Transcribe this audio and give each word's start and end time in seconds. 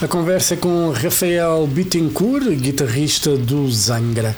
a 0.00 0.06
conversa 0.06 0.54
é 0.54 0.56
com 0.56 0.90
Rafael 0.90 1.66
Bittencourt, 1.66 2.46
guitarrista 2.50 3.36
do 3.36 3.68
Zangra. 3.68 4.34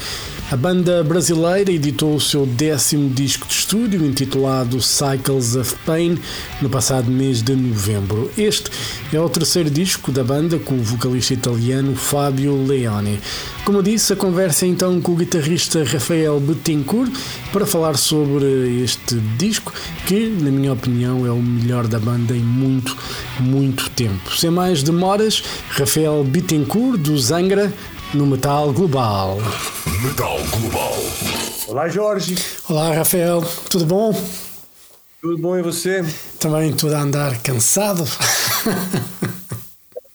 A 0.51 0.57
banda 0.57 1.05
brasileira 1.05 1.71
editou 1.71 2.17
o 2.17 2.21
seu 2.21 2.45
décimo 2.45 3.09
disco 3.11 3.47
de 3.47 3.55
estúdio, 3.55 4.05
intitulado 4.05 4.81
Cycles 4.81 5.55
of 5.55 5.77
Pain, 5.87 6.19
no 6.61 6.69
passado 6.69 7.09
mês 7.09 7.41
de 7.41 7.55
novembro. 7.55 8.29
Este 8.37 8.69
é 9.13 9.21
o 9.21 9.29
terceiro 9.29 9.71
disco 9.71 10.11
da 10.11 10.25
banda 10.25 10.59
com 10.59 10.75
o 10.75 10.83
vocalista 10.83 11.35
italiano 11.35 11.95
Fabio 11.95 12.67
Leone. 12.67 13.21
Como 13.65 13.81
disse, 13.81 14.15
a 14.15 14.17
conversa 14.17 14.65
é 14.65 14.69
então 14.69 15.01
com 15.01 15.13
o 15.13 15.17
guitarrista 15.17 15.85
Rafael 15.85 16.41
Bittencourt 16.41 17.13
para 17.53 17.65
falar 17.65 17.97
sobre 17.97 18.83
este 18.83 19.15
disco, 19.39 19.73
que, 20.07 20.27
na 20.27 20.51
minha 20.51 20.73
opinião, 20.73 21.25
é 21.25 21.31
o 21.31 21.41
melhor 21.41 21.87
da 21.87 22.01
banda 22.01 22.35
em 22.35 22.41
muito, 22.41 22.97
muito 23.39 23.89
tempo. 23.91 24.35
Sem 24.35 24.51
mais 24.51 24.83
demoras, 24.83 25.45
Rafael 25.71 26.23
Bittencourt, 26.25 26.99
do 26.99 27.19
Zangra, 27.19 27.73
no 28.15 28.27
Metal 28.27 28.73
Global. 28.73 29.39
Metal 30.03 30.39
Global. 30.51 30.95
Olá, 31.69 31.89
Jorge. 31.89 32.37
Olá, 32.69 32.93
Rafael, 32.95 33.43
tudo 33.71 33.87
bom? 33.87 34.13
Tudo 35.21 35.39
bom 35.39 35.57
e 35.59 35.63
você? 35.63 36.05
Também 36.39 36.73
tudo 36.73 36.95
a 36.95 37.01
andar 37.01 37.39
cansado. 37.43 38.05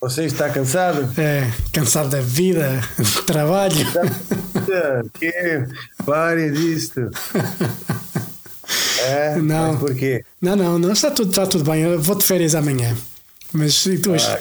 Você 0.02 0.26
está 0.26 0.50
cansado? 0.52 1.10
É, 1.20 1.50
cansado 1.74 2.10
da 2.10 2.22
vida, 2.22 2.80
do 2.98 3.24
trabalho. 3.24 3.76
Que 5.20 5.64
pare 6.06 6.52
disto. 6.52 7.10
É, 9.08 9.36
Não. 9.36 9.74
mas 9.74 9.80
por 9.80 9.94
quê? 9.94 10.26
Não, 10.42 10.56
não, 10.56 10.80
não, 10.80 10.92
está 10.92 11.12
tudo, 11.12 11.30
está 11.30 11.46
tudo 11.46 11.70
bem. 11.70 11.84
Eu 11.84 12.02
vou 12.02 12.16
de 12.16 12.24
férias 12.26 12.56
amanhã. 12.56 12.96
Mas 13.56 13.86
e 13.86 13.98
tu, 13.98 14.14
Ah, 14.14 14.40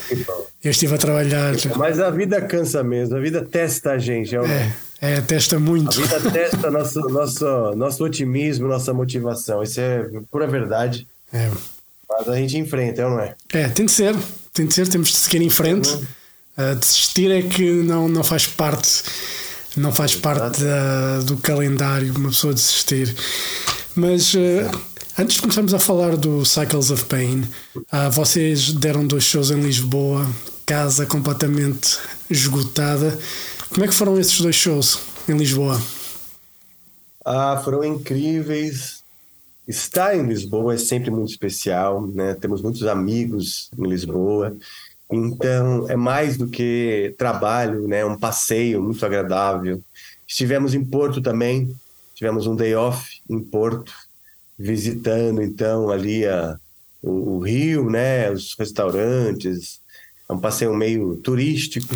eu 0.63 0.71
estive 0.71 0.95
a 0.95 0.99
trabalhar. 0.99 1.55
Mas 1.77 2.01
a 2.01 2.11
vida 2.11 2.41
cansa 2.43 2.83
mesmo, 2.83 3.17
a 3.17 3.21
vida 3.21 3.45
testa 3.45 3.93
a 3.93 3.99
gente. 3.99 4.35
É, 4.35 4.41
uma- 4.41 4.53
É, 4.53 4.73
é, 5.01 5.21
testa 5.21 5.59
muito. 5.59 5.99
A 6.01 6.03
vida 6.03 6.31
testa 6.31 6.71
nosso, 6.71 7.01
nosso, 7.09 7.45
nosso 7.77 8.05
otimismo, 8.05 8.67
nossa 8.69 8.93
motivação. 8.93 9.63
Isso 9.63 9.81
é 9.81 10.05
pura 10.31 10.47
verdade. 10.47 11.07
É, 11.33 11.51
Mas 12.09 12.29
a 12.29 12.37
gente 12.37 12.57
enfrenta, 12.59 13.03
é 13.03 13.05
ou 13.07 13.13
não 13.13 13.21
é? 13.21 13.35
é, 13.53 13.69
tem 13.69 13.87
de 13.87 13.93
ser, 13.93 14.15
tem 14.53 14.67
de 14.67 14.75
ser, 14.75 14.89
temos 14.89 15.09
de 15.11 15.17
seguir 15.17 15.43
em 15.43 15.51
frente. 15.51 15.91
Ah, 16.57 16.75
desistir 16.75 17.31
é 17.31 17.43
que 17.43 17.71
não, 17.83 18.09
não 18.09 18.23
faz 18.23 18.47
parte, 18.47 19.03
não 19.77 19.93
faz 19.93 20.15
parte 20.15 20.63
da- 20.63 21.21
do 21.21 21.37
calendário 21.39 22.13
uma 22.17 22.29
pessoa 22.31 22.55
desistir. 22.55 23.15
Mas 23.97 24.35
ah, 24.37 24.79
antes 25.17 25.37
de 25.37 25.43
começarmos 25.43 25.73
a 25.73 25.79
falar 25.79 26.17
do 26.17 26.45
Cycles 26.45 26.91
of 26.91 27.05
Pain, 27.05 27.45
ah, 27.91 28.09
vocês 28.09 28.73
deram 28.73 29.07
dois 29.07 29.25
shows 29.25 29.51
em 29.51 29.61
Lisboa, 29.61 30.27
casa 30.67 31.07
completamente 31.07 31.99
esgotada. 32.29 33.19
Como 33.71 33.85
é 33.85 33.89
que 33.89 33.95
foram 33.95 34.19
esses 34.19 34.41
dois 34.41 34.57
shows 34.57 35.01
em 35.29 35.37
Lisboa? 35.37 35.81
Ah, 37.25 37.61
foram 37.65 37.85
incríveis. 37.85 39.03
Estar 39.67 40.17
em 40.17 40.27
Lisboa 40.27 40.75
é 40.75 40.79
sempre 40.79 41.11
muito 41.11 41.31
especial, 41.31 42.07
né? 42.07 42.35
Temos 42.35 42.61
muitos 42.61 42.87
amigos 42.87 43.71
em 43.79 43.87
Lisboa. 43.87 44.55
Então, 45.11 45.89
é 45.89 45.97
mais 45.97 46.37
do 46.37 46.49
que 46.49 47.15
trabalho, 47.17 47.87
né? 47.87 48.05
Um 48.05 48.19
passeio 48.19 48.83
muito 48.83 49.05
agradável. 49.07 49.81
Estivemos 50.27 50.75
em 50.75 50.85
Porto 50.85 51.21
também. 51.23 51.75
Tivemos 52.15 52.47
um 52.47 52.55
day 52.55 52.75
off 52.75 53.21
em 53.29 53.41
Porto, 53.41 53.93
visitando 54.59 55.43
então 55.43 55.91
ali 55.91 56.27
a, 56.27 56.59
o, 57.03 57.37
o 57.37 57.39
Rio, 57.41 57.91
né? 57.91 58.31
Os 58.31 58.55
restaurantes. 58.59 59.81
É 60.29 60.33
um 60.33 60.39
passeio 60.39 60.75
meio 60.75 61.17
turístico, 61.17 61.95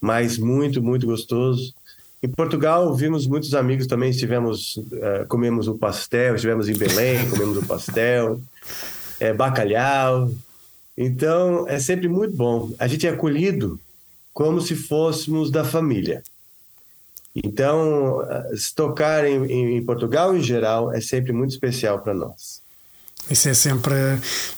mas 0.00 0.38
muito, 0.38 0.82
muito 0.82 1.06
gostoso. 1.06 1.74
Em 2.22 2.28
Portugal, 2.28 2.94
vimos 2.94 3.26
muitos 3.26 3.54
amigos 3.54 3.86
também. 3.86 4.10
Estivemos, 4.10 4.80
eh, 4.92 5.24
comemos 5.28 5.68
o 5.68 5.76
pastel, 5.76 6.34
estivemos 6.34 6.68
em 6.68 6.76
Belém, 6.76 7.28
comemos 7.30 7.56
o 7.58 7.66
pastel, 7.66 8.40
eh, 9.18 9.32
bacalhau. 9.32 10.30
Então, 10.96 11.68
é 11.68 11.78
sempre 11.78 12.08
muito 12.08 12.34
bom. 12.34 12.72
A 12.78 12.86
gente 12.86 13.06
é 13.06 13.10
acolhido 13.10 13.78
como 14.32 14.60
se 14.60 14.74
fôssemos 14.74 15.50
da 15.50 15.64
família. 15.64 16.22
Então, 17.44 18.22
eh, 18.22 18.56
se 18.56 18.74
tocar 18.74 19.26
em, 19.26 19.76
em 19.76 19.84
Portugal 19.84 20.34
em 20.34 20.42
geral 20.42 20.90
é 20.92 21.00
sempre 21.00 21.32
muito 21.32 21.50
especial 21.50 21.98
para 22.00 22.14
nós. 22.14 22.64
Isso 23.30 23.48
é 23.48 23.54
sempre. 23.54 23.94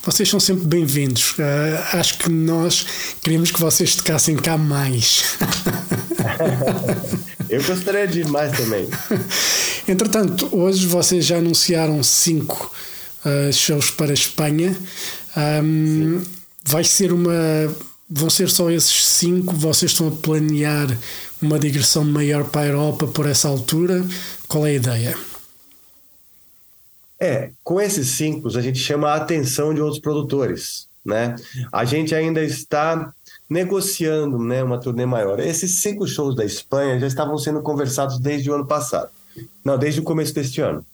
Vocês 0.05 0.29
são 0.29 0.39
sempre 0.39 0.67
bem-vindos. 0.67 1.35
Ah, 1.41 1.99
acho 1.99 2.19
que 2.19 2.31
nós 2.31 2.87
queríamos 3.23 3.51
que 3.51 3.59
vocês 3.59 3.97
tocassem 3.97 4.37
cá 4.37 4.59
mais. 4.59 5.39
Eu 7.49 7.65
gostaria 7.65 8.07
de 8.07 8.21
ir 8.21 8.29
mais 8.29 8.55
também. 8.55 8.87
Entretanto, 9.89 10.49
hoje 10.53 10.87
vocês 10.87 11.25
já 11.25 11.39
anunciaram 11.39 12.03
cinco 12.03 12.71
ah, 13.25 13.51
shows 13.51 13.91
para 13.91 14.11
a 14.11 14.15
Espanha. 14.15 14.77
Ahm, 15.35 16.23
vai 16.63 16.85
ser 16.85 17.13
uma. 17.13 17.33
Vão 18.11 18.29
ser 18.29 18.51
só 18.51 18.71
esses 18.71 19.07
cinco? 19.07 19.55
Vocês 19.55 19.93
estão 19.93 20.09
a 20.09 20.11
planear 20.11 20.89
uma 21.41 21.59
digressão 21.59 22.05
maior 22.05 22.45
para 22.45 22.63
a 22.63 22.67
Europa 22.67 23.07
por 23.07 23.27
essa 23.27 23.49
altura? 23.49 24.05
Qual 24.49 24.67
é 24.67 24.71
a 24.71 24.75
ideia? 24.75 25.19
É, 27.21 27.51
com 27.65 27.81
esses 27.81 28.09
cinco 28.09 28.49
a 28.57 28.63
gente 28.63 28.79
chama 28.79 29.11
a 29.11 29.17
atenção 29.17 29.75
de 29.75 29.81
outros 29.81 30.01
produtores, 30.01 30.89
né? 31.05 31.35
A 31.73 31.85
gente 31.85 32.15
ainda 32.15 32.43
está 32.43 33.13
negociando, 33.51 34.39
né, 34.39 34.63
uma 34.63 34.79
turnê 34.79 35.07
maior. 35.07 35.41
Esses 35.41 35.81
cinco 35.81 36.07
shows 36.07 36.37
da 36.37 36.45
Espanha 36.45 36.99
já 37.01 37.07
estavam 37.07 37.39
sendo 37.39 37.63
conversados 37.63 38.19
desde 38.19 38.51
o 38.51 38.55
ano 38.55 38.67
passado, 38.67 39.11
não, 39.65 39.79
desde 39.79 40.01
o 40.01 40.05
começo 40.05 40.35
deste 40.35 40.61
ano. 40.61 40.85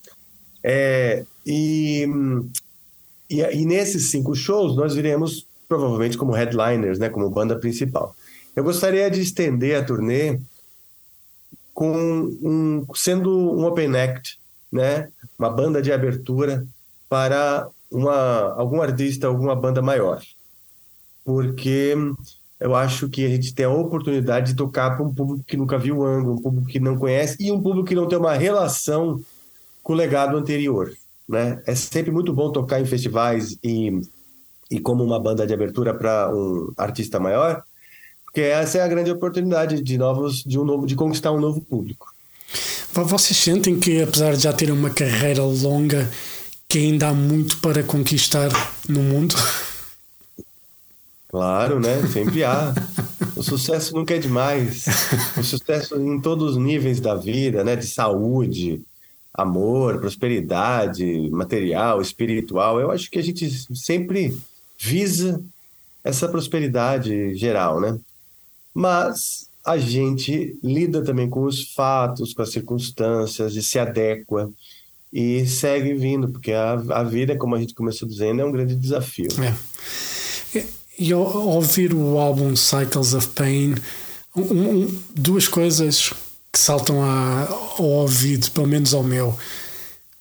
É, 0.62 1.24
e, 1.44 2.08
e, 3.28 3.40
e 3.40 3.66
nesses 3.66 4.10
cinco 4.10 4.34
shows 4.34 4.76
nós 4.76 4.96
iremos 4.96 5.46
provavelmente 5.68 6.16
como 6.16 6.32
headliners, 6.32 6.98
né, 6.98 7.08
como 7.08 7.28
banda 7.28 7.56
principal. 7.56 8.14
Eu 8.54 8.62
gostaria 8.62 9.10
de 9.10 9.20
estender 9.20 9.76
a 9.76 9.84
turnê 9.84 10.40
com 11.72 11.92
um, 12.40 12.86
sendo 12.94 13.30
um 13.30 13.64
open 13.64 13.96
act, 13.96 14.38
né? 14.70 15.08
Uma 15.36 15.50
banda 15.50 15.82
de 15.82 15.92
abertura 15.92 16.64
para 17.08 17.68
uma, 17.90 18.54
algum 18.54 18.80
artista, 18.80 19.26
alguma 19.26 19.56
banda 19.56 19.82
maior. 19.82 20.22
Porque 21.24 21.94
eu 22.60 22.74
acho 22.74 23.08
que 23.08 23.24
a 23.24 23.28
gente 23.28 23.54
tem 23.54 23.66
a 23.66 23.70
oportunidade 23.70 24.52
de 24.52 24.56
tocar 24.56 24.96
para 24.96 25.04
um 25.04 25.12
público 25.12 25.44
que 25.44 25.56
nunca 25.56 25.76
viu 25.76 25.98
o 25.98 26.04
ângulo, 26.04 26.36
um 26.36 26.42
público 26.42 26.68
que 26.68 26.78
não 26.78 26.96
conhece 26.96 27.36
e 27.40 27.50
um 27.50 27.60
público 27.60 27.88
que 27.88 27.94
não 27.94 28.06
tem 28.06 28.18
uma 28.18 28.34
relação 28.34 29.20
com 29.82 29.92
o 29.92 29.96
legado 29.96 30.36
anterior, 30.36 30.92
né? 31.28 31.60
É 31.66 31.74
sempre 31.74 32.12
muito 32.12 32.32
bom 32.32 32.52
tocar 32.52 32.80
em 32.80 32.86
festivais 32.86 33.58
e, 33.62 34.00
e 34.70 34.78
como 34.78 35.02
uma 35.02 35.18
banda 35.18 35.44
de 35.44 35.52
abertura 35.52 35.92
para 35.92 36.32
um 36.32 36.72
artista 36.76 37.18
maior, 37.18 37.64
porque 38.34 38.48
essa 38.48 38.78
é 38.78 38.80
a 38.80 38.88
grande 38.88 39.12
oportunidade 39.12 39.80
de 39.80 39.96
novos 39.96 40.42
de 40.42 40.58
um 40.58 40.64
novo 40.64 40.88
de 40.88 40.96
conquistar 40.96 41.30
um 41.30 41.38
novo 41.38 41.60
público. 41.60 42.12
Vocês 42.92 43.38
sentem 43.38 43.78
que, 43.78 44.02
apesar 44.02 44.34
de 44.34 44.42
já 44.42 44.52
terem 44.52 44.74
uma 44.74 44.90
carreira 44.90 45.44
longa, 45.44 46.10
que 46.68 46.78
ainda 46.78 47.10
há 47.10 47.14
muito 47.14 47.58
para 47.58 47.84
conquistar 47.84 48.50
no 48.88 49.00
mundo? 49.04 49.36
Claro, 51.28 51.78
né? 51.78 52.04
Sempre 52.12 52.42
há. 52.42 52.74
O 53.36 53.42
sucesso 53.42 53.94
nunca 53.94 54.16
é 54.16 54.18
demais. 54.18 54.84
O 55.38 55.44
sucesso 55.44 55.94
em 55.94 56.20
todos 56.20 56.52
os 56.52 56.56
níveis 56.56 56.98
da 56.98 57.14
vida, 57.14 57.62
né? 57.62 57.76
De 57.76 57.86
saúde, 57.86 58.82
amor, 59.32 60.00
prosperidade, 60.00 61.30
material, 61.30 62.02
espiritual. 62.02 62.80
Eu 62.80 62.90
acho 62.90 63.08
que 63.08 63.18
a 63.20 63.22
gente 63.22 63.48
sempre 63.76 64.36
visa 64.76 65.40
essa 66.02 66.28
prosperidade 66.28 67.36
geral, 67.36 67.80
né? 67.80 67.96
Mas 68.74 69.48
a 69.64 69.78
gente 69.78 70.58
lida 70.62 71.02
também 71.02 71.30
com 71.30 71.44
os 71.44 71.72
fatos, 71.72 72.34
com 72.34 72.42
as 72.42 72.50
circunstâncias 72.52 73.54
e 73.54 73.62
se 73.62 73.78
adequa 73.78 74.50
e 75.12 75.46
segue 75.46 75.94
vindo, 75.94 76.28
porque 76.28 76.52
a, 76.52 76.72
a 76.72 77.02
vida, 77.04 77.36
como 77.36 77.54
a 77.54 77.60
gente 77.60 77.72
começou 77.72 78.06
dizendo, 78.08 78.42
é 78.42 78.44
um 78.44 78.50
grande 78.52 78.74
desafio. 78.74 79.28
É. 79.40 79.54
E 80.98 81.12
ao 81.12 81.22
ouvir 81.48 81.94
o 81.94 82.18
álbum 82.18 82.54
Cycles 82.56 83.14
of 83.14 83.28
Pain, 83.28 83.74
um- 84.36 84.42
um- 84.82 85.00
duas 85.14 85.46
coisas 85.48 86.12
que 86.52 86.58
saltam 86.58 87.02
a- 87.02 87.46
ao 87.78 87.84
ouvido, 87.84 88.50
pelo 88.50 88.66
menos 88.66 88.92
ao 88.92 89.02
meu. 89.04 89.36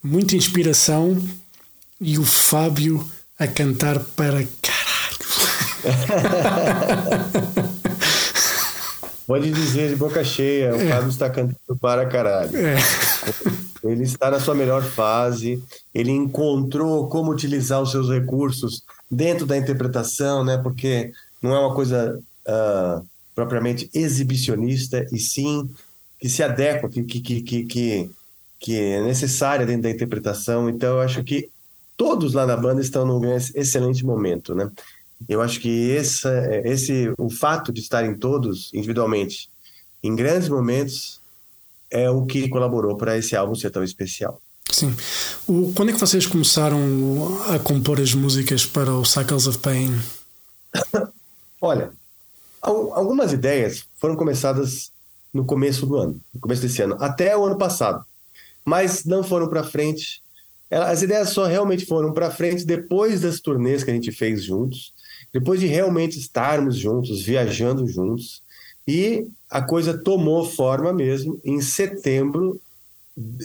Muita 0.03 0.35
inspiração 0.35 1.21
e 1.99 2.17
o 2.19 2.23
Fábio 2.23 3.05
a 3.39 3.47
cantar 3.47 3.99
para 3.99 4.45
caralho. 4.61 4.83
Pode 9.25 9.51
dizer 9.51 9.89
de 9.89 9.95
boca 9.95 10.23
cheia, 10.23 10.75
o 10.75 10.81
é. 10.81 10.89
Fábio 10.89 11.09
está 11.09 11.29
cantando 11.29 11.79
para 11.79 12.05
caralho. 12.05 12.51
É. 12.55 12.75
Ele 13.83 14.03
está 14.03 14.31
na 14.31 14.39
sua 14.39 14.55
melhor 14.55 14.81
fase, 14.81 15.61
ele 15.93 16.11
encontrou 16.11 17.07
como 17.07 17.31
utilizar 17.31 17.81
os 17.81 17.91
seus 17.91 18.09
recursos 18.09 18.83
dentro 19.11 19.45
da 19.45 19.57
interpretação, 19.57 20.43
né? 20.43 20.57
Porque 20.57 21.11
não 21.41 21.53
é 21.53 21.59
uma 21.59 21.75
coisa 21.75 22.19
uh, 22.47 23.05
propriamente 23.35 23.89
exibicionista, 23.93 25.05
e 25.11 25.19
sim 25.19 25.69
que 26.19 26.29
se 26.29 26.41
adequa, 26.41 26.89
que, 26.89 27.03
que, 27.03 27.19
que, 27.19 27.65
que, 27.65 28.09
que 28.59 28.79
é 28.79 29.01
necessária 29.01 29.65
dentro 29.65 29.83
da 29.83 29.89
interpretação. 29.89 30.69
Então, 30.69 30.95
eu 30.95 31.01
acho 31.01 31.21
que 31.23 31.49
todos 31.97 32.33
lá 32.33 32.45
na 32.45 32.55
banda 32.55 32.81
estão 32.81 33.05
num 33.05 33.35
excelente 33.35 34.05
momento, 34.05 34.55
né? 34.55 34.71
Eu 35.27 35.41
acho 35.41 35.59
que 35.59 35.89
esse, 35.91 36.27
esse, 36.63 37.13
o 37.17 37.29
fato 37.29 37.71
de 37.71 37.81
estarem 37.81 38.15
todos 38.15 38.73
individualmente 38.73 39.49
em 40.03 40.15
grandes 40.15 40.49
momentos 40.49 41.21
é 41.89 42.09
o 42.09 42.25
que 42.25 42.49
colaborou 42.49 42.97
para 42.97 43.17
esse 43.17 43.35
álbum 43.35 43.55
ser 43.55 43.69
tão 43.69 43.83
especial. 43.83 44.41
Sim. 44.71 44.95
O, 45.47 45.71
quando 45.73 45.89
é 45.89 45.93
que 45.93 45.99
vocês 45.99 46.25
começaram 46.25 46.79
a 47.47 47.59
compor 47.59 48.01
as 48.01 48.13
músicas 48.13 48.65
para 48.65 48.91
o 48.91 49.05
Cycles 49.05 49.47
of 49.47 49.59
Pain? 49.59 49.95
Olha, 51.61 51.91
algumas 52.61 53.31
ideias 53.31 53.85
foram 53.99 54.15
começadas 54.15 54.91
no 55.33 55.45
começo 55.45 55.85
do 55.85 55.95
ano, 55.95 56.19
no 56.33 56.39
começo 56.39 56.61
desse 56.61 56.81
ano, 56.81 56.97
até 56.99 57.35
o 57.37 57.45
ano 57.45 57.57
passado, 57.57 58.03
mas 58.65 59.05
não 59.05 59.23
foram 59.23 59.47
para 59.47 59.63
frente. 59.63 60.21
As 60.69 61.01
ideias 61.01 61.29
só 61.29 61.45
realmente 61.45 61.85
foram 61.85 62.11
para 62.11 62.31
frente 62.31 62.65
depois 62.65 63.21
das 63.21 63.39
turnês 63.39 63.83
que 63.83 63.91
a 63.91 63.93
gente 63.93 64.11
fez 64.11 64.43
juntos 64.43 64.92
depois 65.33 65.59
de 65.59 65.65
realmente 65.65 66.19
estarmos 66.19 66.77
juntos, 66.77 67.23
viajando 67.23 67.87
juntos, 67.87 68.43
e 68.87 69.27
a 69.49 69.61
coisa 69.61 69.97
tomou 69.97 70.45
forma 70.45 70.93
mesmo 70.93 71.39
em 71.43 71.59
setembro, 71.59 72.61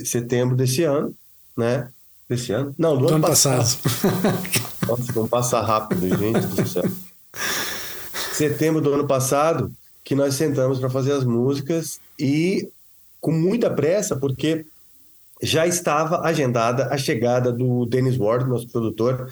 setembro 0.04 0.54
desse 0.54 0.82
ano, 0.82 1.14
né? 1.56 1.88
Desse 2.28 2.52
ano? 2.52 2.74
Não, 2.76 2.96
do, 2.96 3.06
do 3.06 3.14
ano, 3.14 3.26
passado. 3.26 3.80
passado. 3.80 4.68
Nossa, 4.86 5.12
vamos 5.12 5.30
passar 5.30 5.62
rápido, 5.62 6.08
gente 6.08 6.46
do 6.46 6.68
céu. 6.68 6.84
Setembro 8.34 8.80
do 8.80 8.92
ano 8.92 9.06
passado, 9.06 9.72
que 10.04 10.14
nós 10.14 10.34
sentamos 10.34 10.78
para 10.78 10.88
fazer 10.88 11.12
as 11.12 11.24
músicas 11.24 12.00
e 12.18 12.68
com 13.20 13.32
muita 13.32 13.68
pressa, 13.68 14.14
porque 14.14 14.64
já 15.42 15.66
estava 15.66 16.20
agendada 16.20 16.88
a 16.88 16.98
chegada 16.98 17.52
do 17.52 17.84
Dennis 17.86 18.16
Ward, 18.16 18.48
nosso 18.48 18.68
produtor, 18.68 19.30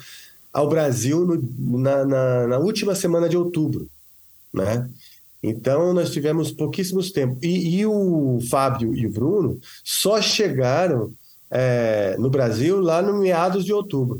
ao 0.57 0.67
Brasil 0.67 1.23
no, 1.23 1.77
na, 1.77 2.03
na, 2.03 2.47
na, 2.47 2.57
última 2.57 2.95
semana 2.95 3.29
de 3.29 3.37
outubro, 3.37 3.87
né? 4.51 4.89
Então 5.43 5.93
nós 5.93 6.09
tivemos 6.09 6.51
pouquíssimos 6.51 7.11
tempos 7.11 7.37
e, 7.43 7.77
e 7.77 7.85
o 7.85 8.39
Fábio 8.49 8.95
e 8.95 9.05
o 9.05 9.11
Bruno 9.11 9.59
só 9.83 10.19
chegaram 10.19 11.13
é, 11.51 12.15
no 12.17 12.27
Brasil 12.31 12.79
lá 12.79 13.03
no 13.03 13.19
meados 13.19 13.63
de 13.63 13.71
outubro. 13.71 14.19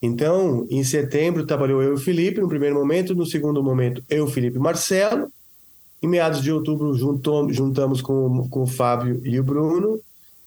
Então, 0.00 0.66
em 0.70 0.82
setembro 0.82 1.44
trabalhou 1.44 1.82
eu 1.82 1.90
e 1.90 1.94
o 1.96 1.98
Felipe 1.98 2.40
no 2.40 2.48
primeiro 2.48 2.74
momento, 2.74 3.14
no 3.14 3.26
segundo 3.26 3.62
momento 3.62 4.02
eu, 4.08 4.26
Felipe 4.26 4.56
e 4.56 4.58
Marcelo. 4.58 5.30
Em 6.02 6.08
meados 6.08 6.42
de 6.42 6.50
outubro 6.50 6.94
juntou, 6.94 7.52
juntamos 7.52 8.00
com, 8.00 8.48
com 8.48 8.62
o 8.62 8.66
Fábio 8.66 9.20
e 9.22 9.38
o 9.38 9.44
Bruno. 9.44 10.00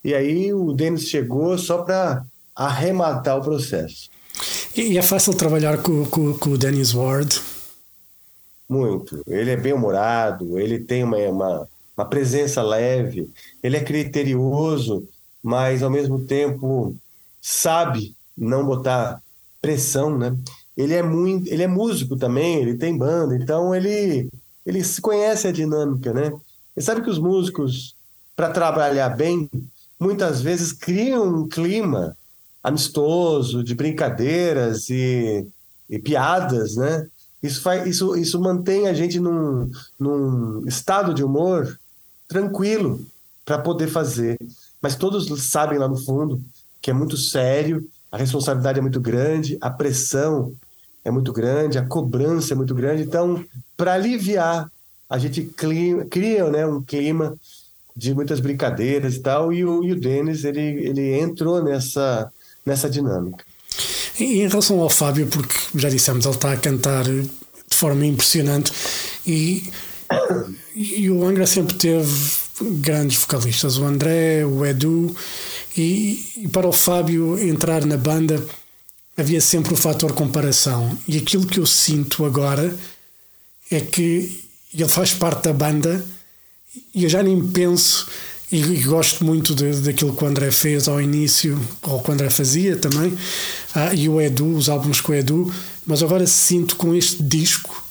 E 0.04 0.16
aí 0.16 0.52
o 0.52 0.74
Denis 0.74 1.07
chegou 1.07 1.56
só 1.60 1.84
para 1.84 2.25
arrematar 2.56 3.38
o 3.38 3.44
processo. 3.44 4.10
E 4.77 4.98
é 4.98 5.01
fácil 5.01 5.33
trabalhar 5.33 5.81
com, 5.81 6.06
com, 6.06 6.38
com 6.38 6.50
o 6.50 6.57
Dennis 6.57 6.94
Ward? 6.94 7.42
Muito. 8.68 9.24
Ele 9.25 9.51
é 9.51 9.56
bem 9.56 9.72
humorado, 9.72 10.60
ele 10.60 10.80
tem 10.80 11.01
uma, 11.01 11.18
uma, 11.18 11.69
uma 11.95 12.06
presença 12.06 12.62
leve, 12.62 13.30
ele 13.63 13.77
é 13.77 13.83
criterioso, 13.83 15.07
mas 15.42 15.81
ao 15.81 15.89
mesmo 15.89 16.25
tempo 16.25 16.94
sabe 17.42 18.13
não 18.38 18.66
botar 18.66 19.24
pressão, 19.62 20.18
né? 20.18 20.36
Ele 20.75 20.94
é 20.94 21.01
muito, 21.01 21.48
ele 21.48 21.63
é 21.63 21.68
músico 21.68 22.18
também, 22.18 22.57
ele 22.57 22.75
tem 22.75 22.98
banda, 22.98 23.33
então 23.33 23.74
ele 23.74 24.30
ele 24.66 24.83
se 24.83 25.00
conhece 25.00 25.48
a 25.48 25.54
dinâmica, 25.54 26.12
né? 26.12 26.33
Ele 26.75 26.86
sabe 26.86 27.01
que 27.01 27.10
os 27.10 27.19
músicos 27.19 27.95
para 28.36 28.50
trabalhar 28.50 29.07
bem 29.07 29.50
muitas 29.98 30.42
vezes 30.42 30.74
criam 30.74 31.44
um 31.44 31.48
clima 31.48 32.18
amistoso, 32.66 33.64
de 33.64 33.76
brincadeiras 33.76 34.90
e, 34.90 35.48
e 35.88 36.00
piadas, 36.00 36.76
né? 36.76 37.08
Isso, 37.44 37.62
faz, 37.62 37.86
isso, 37.86 38.16
isso 38.16 38.42
mantém 38.42 38.88
a 38.88 38.94
gente 38.94 39.20
num, 39.20 39.70
num 40.00 40.68
estado 40.68 41.14
de 41.14 41.24
humor 41.24 41.80
tranquilo 42.28 43.06
para 43.46 43.60
poder 43.60 43.88
fazer. 43.88 44.36
Mas 44.82 44.96
todos 44.96 45.28
sabem 45.44 45.78
lá 45.78 45.88
no 45.88 45.96
fundo 45.96 46.42
que 46.82 46.90
é 46.90 46.94
muito 46.94 47.18
sério, 47.18 47.88
a 48.12 48.18
responsabilidade 48.18 48.80
é 48.80 48.82
muito 48.82 49.00
grande, 49.00 49.58
a 49.62 49.70
pressão 49.70 50.52
é 51.04 51.12
muito 51.12 51.32
grande, 51.32 51.78
a 51.78 51.86
cobrança 51.86 52.54
é 52.54 52.58
muito 52.58 52.74
grande. 52.74 53.04
Então, 53.04 53.46
para 53.78 53.94
aliviar, 53.94 54.72
a 55.08 55.18
gente 55.20 55.44
cria, 55.44 56.04
cria 56.06 56.50
né, 56.50 56.66
um 56.66 56.82
clima 56.82 57.38
de 57.96 58.14
muitas 58.16 58.40
brincadeiras 58.40 59.16
e 59.16 59.19
tal. 59.19 59.54
E 59.54 59.64
o, 59.64 59.84
e 59.84 59.92
o 59.92 60.00
Denis, 60.00 60.44
ele, 60.44 60.62
ele 60.62 61.19
entrou 61.19 61.64
nessa, 61.64 62.31
nessa 62.66 62.90
dinâmica. 62.90 63.45
Em 64.19 64.48
relação 64.48 64.80
ao 64.80 64.90
Fábio, 64.90 65.28
porque 65.28 65.56
já 65.76 65.90
dissemos, 65.90 66.26
ele 66.26 66.36
está 66.36 66.54
a 66.54 66.57
cantar 66.57 67.04
de 67.04 67.76
forma 67.76 68.06
impressionante 68.06 68.72
e, 69.26 69.72
e 70.74 71.10
o 71.10 71.26
Angra 71.26 71.45
sempre 71.45 71.76
teve 71.76 72.10
grandes 72.80 73.18
vocalistas, 73.18 73.78
o 73.78 73.84
André, 73.84 74.45
o 74.45 74.66
Edu, 74.66 75.14
e, 75.78 76.26
e 76.38 76.48
para 76.48 76.68
o 76.68 76.72
Fábio 76.72 77.38
entrar 77.38 77.86
na 77.86 77.98
banda 77.98 78.44
havia 79.18 79.42
sempre 79.42 79.74
o 79.74 79.78
fator 79.78 80.14
comparação. 80.14 80.98
E 81.07 81.18
aquilo 81.18 81.45
que 81.45 81.60
eu 81.60 81.66
sinto 81.66 82.26
agora 82.26 82.74
é 83.69 83.80
que 83.80 84.44
ele 84.74 84.90
faz 84.90 85.14
parte 85.14 85.44
da 85.44 85.54
banda 85.54 86.04
e 86.94 87.04
eu 87.04 87.10
já 87.10 87.24
nem 87.24 87.42
penso 87.48 88.07
e, 88.52 88.57
e 88.57 88.83
gosto 88.83 89.25
muito 89.25 89.56
de, 89.56 89.81
daquilo 89.81 90.16
que 90.16 90.23
o 90.23 90.28
André 90.28 90.52
fez 90.52 90.87
ao 90.87 91.02
início, 91.02 91.59
ou 91.81 92.02
que 92.02 92.09
o 92.09 92.14
André 92.14 92.30
fazia 92.30 92.75
também, 92.78 93.18
ah, 93.73 93.94
e 93.94 94.07
o 94.07 94.21
Edu, 94.21 94.56
os 94.56 94.69
álbuns 94.69 95.02
com 95.02 95.11
o 95.11 95.16
Edu, 95.16 95.54
mas 95.85 96.04
agora 96.04 96.25
sinto 96.28 96.75
com 96.75 96.94
este 96.94 97.21
disco 97.21 97.83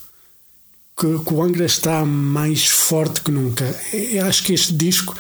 que, 0.96 1.18
que 1.24 1.34
o 1.34 1.42
Angra 1.42 1.64
está 1.64 2.04
mais 2.04 2.66
forte 2.66 3.20
que 3.20 3.30
nunca. 3.30 3.64
Eu 3.92 4.26
acho 4.26 4.44
que 4.44 4.52
este 4.52 4.72
disco 4.72 5.16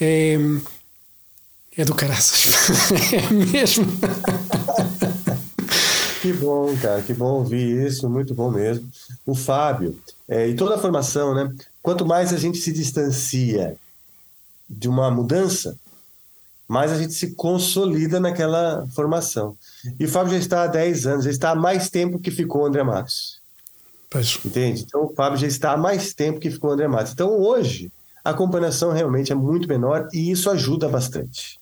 é, 0.00 0.38
é 1.76 1.84
do 1.84 1.94
caraças. 1.94 2.50
é 3.12 3.32
mesmo. 3.32 3.86
Que 6.22 6.32
bom, 6.32 6.76
cara, 6.76 7.02
que 7.02 7.12
bom 7.12 7.34
ouvir 7.34 7.86
isso, 7.86 8.08
muito 8.08 8.34
bom 8.34 8.50
mesmo. 8.50 8.88
O 9.24 9.34
Fábio, 9.34 9.96
é, 10.28 10.48
e 10.48 10.54
toda 10.54 10.76
a 10.76 10.78
formação, 10.78 11.34
né? 11.34 11.52
Quanto 11.82 12.06
mais 12.06 12.32
a 12.32 12.36
gente 12.36 12.58
se 12.58 12.72
distancia 12.72 13.76
de 14.68 14.88
uma 14.88 15.10
mudança, 15.10 15.78
mais 16.68 16.90
a 16.90 16.98
gente 16.98 17.14
se 17.14 17.34
consolida 17.34 18.18
naquela 18.18 18.86
formação. 18.94 19.56
E 19.98 20.04
o 20.04 20.08
Fábio 20.08 20.32
já 20.32 20.38
está 20.38 20.62
há 20.64 20.66
10 20.66 21.06
anos, 21.06 21.24
já 21.24 21.30
está 21.30 21.50
há 21.50 21.54
mais 21.54 21.88
tempo 21.88 22.18
que 22.18 22.30
ficou 22.30 22.62
o 22.62 22.66
André 22.66 22.82
Matos. 22.82 23.40
Pois. 24.10 24.38
Entende? 24.44 24.84
Então 24.86 25.04
o 25.04 25.14
Fábio 25.14 25.38
já 25.38 25.46
está 25.46 25.72
há 25.72 25.76
mais 25.76 26.12
tempo 26.12 26.40
que 26.40 26.50
ficou 26.50 26.70
o 26.70 26.72
André 26.72 26.88
Matos. 26.88 27.12
Então 27.12 27.30
hoje 27.30 27.90
a 28.24 28.30
acompanhação 28.30 28.92
realmente 28.92 29.30
é 29.30 29.34
muito 29.34 29.68
menor 29.68 30.08
e 30.12 30.30
isso 30.30 30.50
ajuda 30.50 30.88
bastante. 30.88 31.60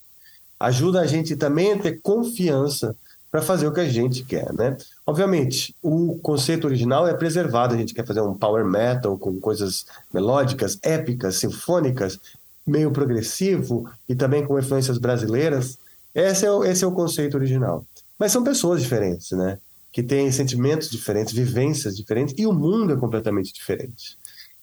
Ajuda 0.59 1.01
a 1.01 1.07
gente 1.07 1.37
também 1.37 1.73
a 1.73 1.79
ter 1.79 2.01
confiança 2.01 2.97
para 3.31 3.43
fazer 3.43 3.67
o 3.67 3.73
que 3.73 3.81
a 3.81 3.89
gente 3.89 4.23
quer, 4.23 4.53
né? 4.53 4.77
Obviamente, 5.05 5.75
o 5.83 6.19
conceito 6.23 6.67
original 6.67 7.07
é 7.09 7.13
preservado, 7.13 7.75
a 7.75 7.77
gente 7.77 7.93
quer 7.93 8.07
fazer 8.07 8.21
um 8.21 8.33
power 8.33 8.65
metal 8.65 9.19
com 9.19 9.41
coisas 9.41 9.87
melódicas, 10.13 10.79
épicas, 10.83 11.37
sinfônicas, 11.37 12.19
meio 12.66 12.90
progressivo 12.90 13.88
e 14.09 14.14
também 14.14 14.44
com 14.44 14.59
influências 14.59 14.99
brasileiras. 14.99 15.78
Esse 16.14 16.47
é 16.47 16.50
o, 16.50 16.64
esse 16.64 16.85
é 16.85 16.87
o 16.87 16.92
conceito 16.92 17.37
original. 17.37 17.85
Mas 18.18 18.33
são 18.33 18.44
pessoas 18.44 18.83
diferentes, 18.83 19.30
né? 19.33 19.59
Que 19.92 20.02
têm 20.02 20.30
sentimentos 20.33 20.90
diferentes, 20.90 21.33
vivências 21.33 21.97
diferentes 21.97 22.35
e 22.38 22.47
o 22.47 22.52
mundo 22.52 22.92
é 22.92 22.97
completamente 22.97 23.52
diferente. 23.52 24.16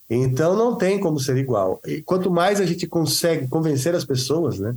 Então 0.09 0.57
não 0.57 0.75
tem 0.75 0.99
como 0.99 1.19
ser 1.19 1.37
igual. 1.37 1.79
E 1.85 2.01
quanto 2.01 2.29
mais 2.29 2.59
a 2.59 2.65
gente 2.65 2.85
consegue 2.85 3.47
convencer 3.47 3.95
as 3.95 4.03
pessoas, 4.03 4.59
né, 4.59 4.75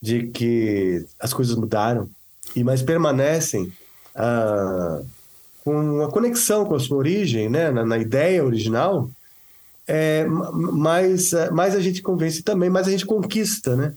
de 0.00 0.28
que 0.28 1.04
as 1.18 1.34
coisas 1.34 1.56
mudaram 1.56 2.08
e 2.54 2.62
mais 2.62 2.80
permanecem 2.80 3.72
ah, 4.14 5.02
com 5.64 5.74
uma 5.74 6.08
conexão 6.08 6.64
com 6.64 6.76
a 6.76 6.80
sua 6.80 6.98
origem, 6.98 7.48
né, 7.48 7.72
na, 7.72 7.84
na 7.84 7.98
ideia 7.98 8.44
original, 8.44 9.10
é, 9.92 10.24
mais, 10.24 11.32
é, 11.32 11.50
mais 11.50 11.74
a 11.74 11.80
gente 11.80 12.00
convence 12.00 12.42
também, 12.42 12.70
mais 12.70 12.86
a 12.86 12.92
gente 12.92 13.04
conquista, 13.04 13.74
né? 13.74 13.92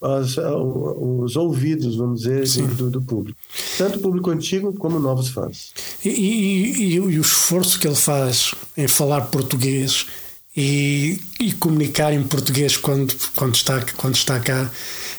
Os, 0.00 0.36
os 0.36 1.36
ouvidos, 1.36 1.96
vamos 1.96 2.22
dizer, 2.22 2.68
do, 2.74 2.90
do, 2.90 3.00
público. 3.00 3.38
Tanto 3.78 3.98
o 3.98 4.02
público 4.02 4.30
antigo 4.30 4.72
como 4.74 4.98
novos 4.98 5.28
fãs. 5.28 5.72
E, 6.04 6.08
e, 6.08 6.72
e, 6.72 6.94
e, 6.94 7.00
o 7.00 7.20
esforço 7.20 7.78
que 7.78 7.86
ele 7.86 7.96
faz 7.96 8.54
em 8.76 8.88
falar 8.88 9.22
português 9.22 10.06
e, 10.54 11.18
e 11.40 11.52
comunicar 11.52 12.12
em 12.12 12.22
português 12.24 12.76
quando, 12.76 13.14
quando, 13.34 13.54
está, 13.54 13.80
quando 13.96 14.16
está 14.16 14.38
cá 14.40 14.70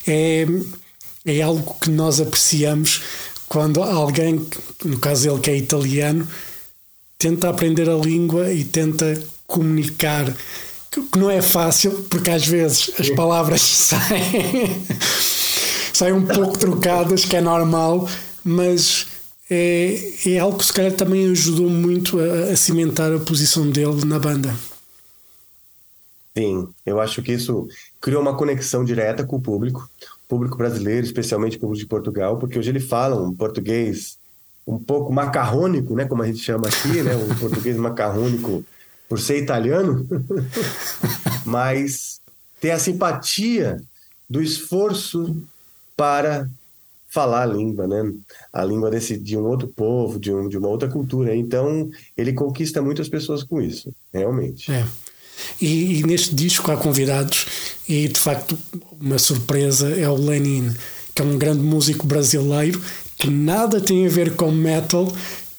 é, 0.05 0.45
é 1.25 1.41
algo 1.41 1.75
que 1.81 1.89
nós 1.89 2.19
apreciamos 2.19 3.01
quando 3.47 3.81
alguém, 3.81 4.45
no 4.83 4.99
caso 4.99 5.29
ele 5.29 5.39
que 5.39 5.49
é 5.49 5.57
italiano, 5.57 6.27
tenta 7.17 7.49
aprender 7.49 7.89
a 7.89 7.95
língua 7.95 8.51
e 8.53 8.63
tenta 8.63 9.19
comunicar, 9.47 10.31
que 10.91 11.17
não 11.17 11.31
é 11.31 11.41
fácil, 11.41 12.05
porque 12.09 12.29
às 12.29 12.45
vezes 12.45 12.91
as 12.99 13.09
palavras 13.09 13.61
saem, 13.65 14.85
saem 15.93 16.13
um 16.13 16.25
pouco 16.25 16.57
trocadas, 16.57 17.25
que 17.25 17.35
é 17.35 17.41
normal, 17.41 18.07
mas 18.43 19.07
é, 19.49 19.97
é 20.25 20.39
algo 20.39 20.57
que 20.57 20.65
se 20.65 20.73
calhar 20.73 20.91
também 20.91 21.31
ajudou 21.31 21.69
muito 21.69 22.19
a, 22.19 22.51
a 22.51 22.55
cimentar 22.55 23.11
a 23.13 23.19
posição 23.19 23.69
dele 23.69 24.05
na 24.05 24.19
banda. 24.19 24.53
Sim, 26.37 26.67
eu 26.85 26.99
acho 26.99 27.23
que 27.23 27.31
isso 27.31 27.67
criou 27.99 28.21
uma 28.21 28.35
conexão 28.35 28.85
direta 28.85 29.23
com 29.23 29.37
o 29.37 29.41
público, 29.41 29.89
público 30.27 30.57
brasileiro, 30.57 31.05
especialmente 31.05 31.57
o 31.57 31.59
público 31.59 31.81
de 31.81 31.87
Portugal, 31.87 32.37
porque 32.37 32.59
hoje 32.59 32.69
ele 32.69 32.79
fala 32.79 33.19
um 33.19 33.33
português 33.33 34.17
um 34.67 34.77
pouco 34.77 35.11
macarrônico, 35.11 35.95
né, 35.95 36.05
como 36.05 36.21
a 36.21 36.27
gente 36.27 36.39
chama 36.39 36.67
aqui, 36.67 37.01
né, 37.01 37.15
um 37.15 37.35
português 37.35 37.77
macarrônico 37.77 38.63
por 39.07 39.19
ser 39.19 39.41
italiano, 39.41 40.07
mas 41.45 42.19
ter 42.59 42.71
a 42.71 42.79
simpatia 42.79 43.81
do 44.29 44.41
esforço 44.41 45.37
para 45.95 46.49
falar 47.09 47.43
a 47.43 47.45
língua, 47.45 47.87
né? 47.87 48.13
A 48.51 48.63
língua 48.63 48.91
desse, 48.91 49.17
de 49.17 49.37
um 49.37 49.45
outro 49.45 49.67
povo, 49.67 50.19
de, 50.19 50.31
um, 50.31 50.47
de 50.49 50.57
uma 50.57 50.67
outra 50.67 50.89
cultura. 50.89 51.35
Então, 51.35 51.89
ele 52.15 52.33
conquista 52.33 52.81
muitas 52.81 53.07
pessoas 53.07 53.43
com 53.43 53.61
isso, 53.61 53.91
realmente. 54.13 54.71
É. 54.71 54.85
E, 55.61 55.99
e, 55.99 56.03
neste 56.03 56.35
disco 56.35 56.71
há 56.71 56.77
convidados, 56.77 57.45
e 57.87 58.07
de 58.07 58.19
facto, 58.19 58.57
uma 58.99 59.17
surpresa 59.17 59.89
é 59.89 60.09
o 60.09 60.15
Lenin, 60.15 60.71
que 61.15 61.21
é 61.21 61.25
um 61.25 61.37
grande 61.37 61.61
músico 61.61 62.05
brasileiro 62.05 62.81
que 63.17 63.29
nada 63.29 63.81
tem 63.81 64.05
a 64.05 64.09
ver 64.09 64.35
com 64.35 64.51
metal 64.51 65.11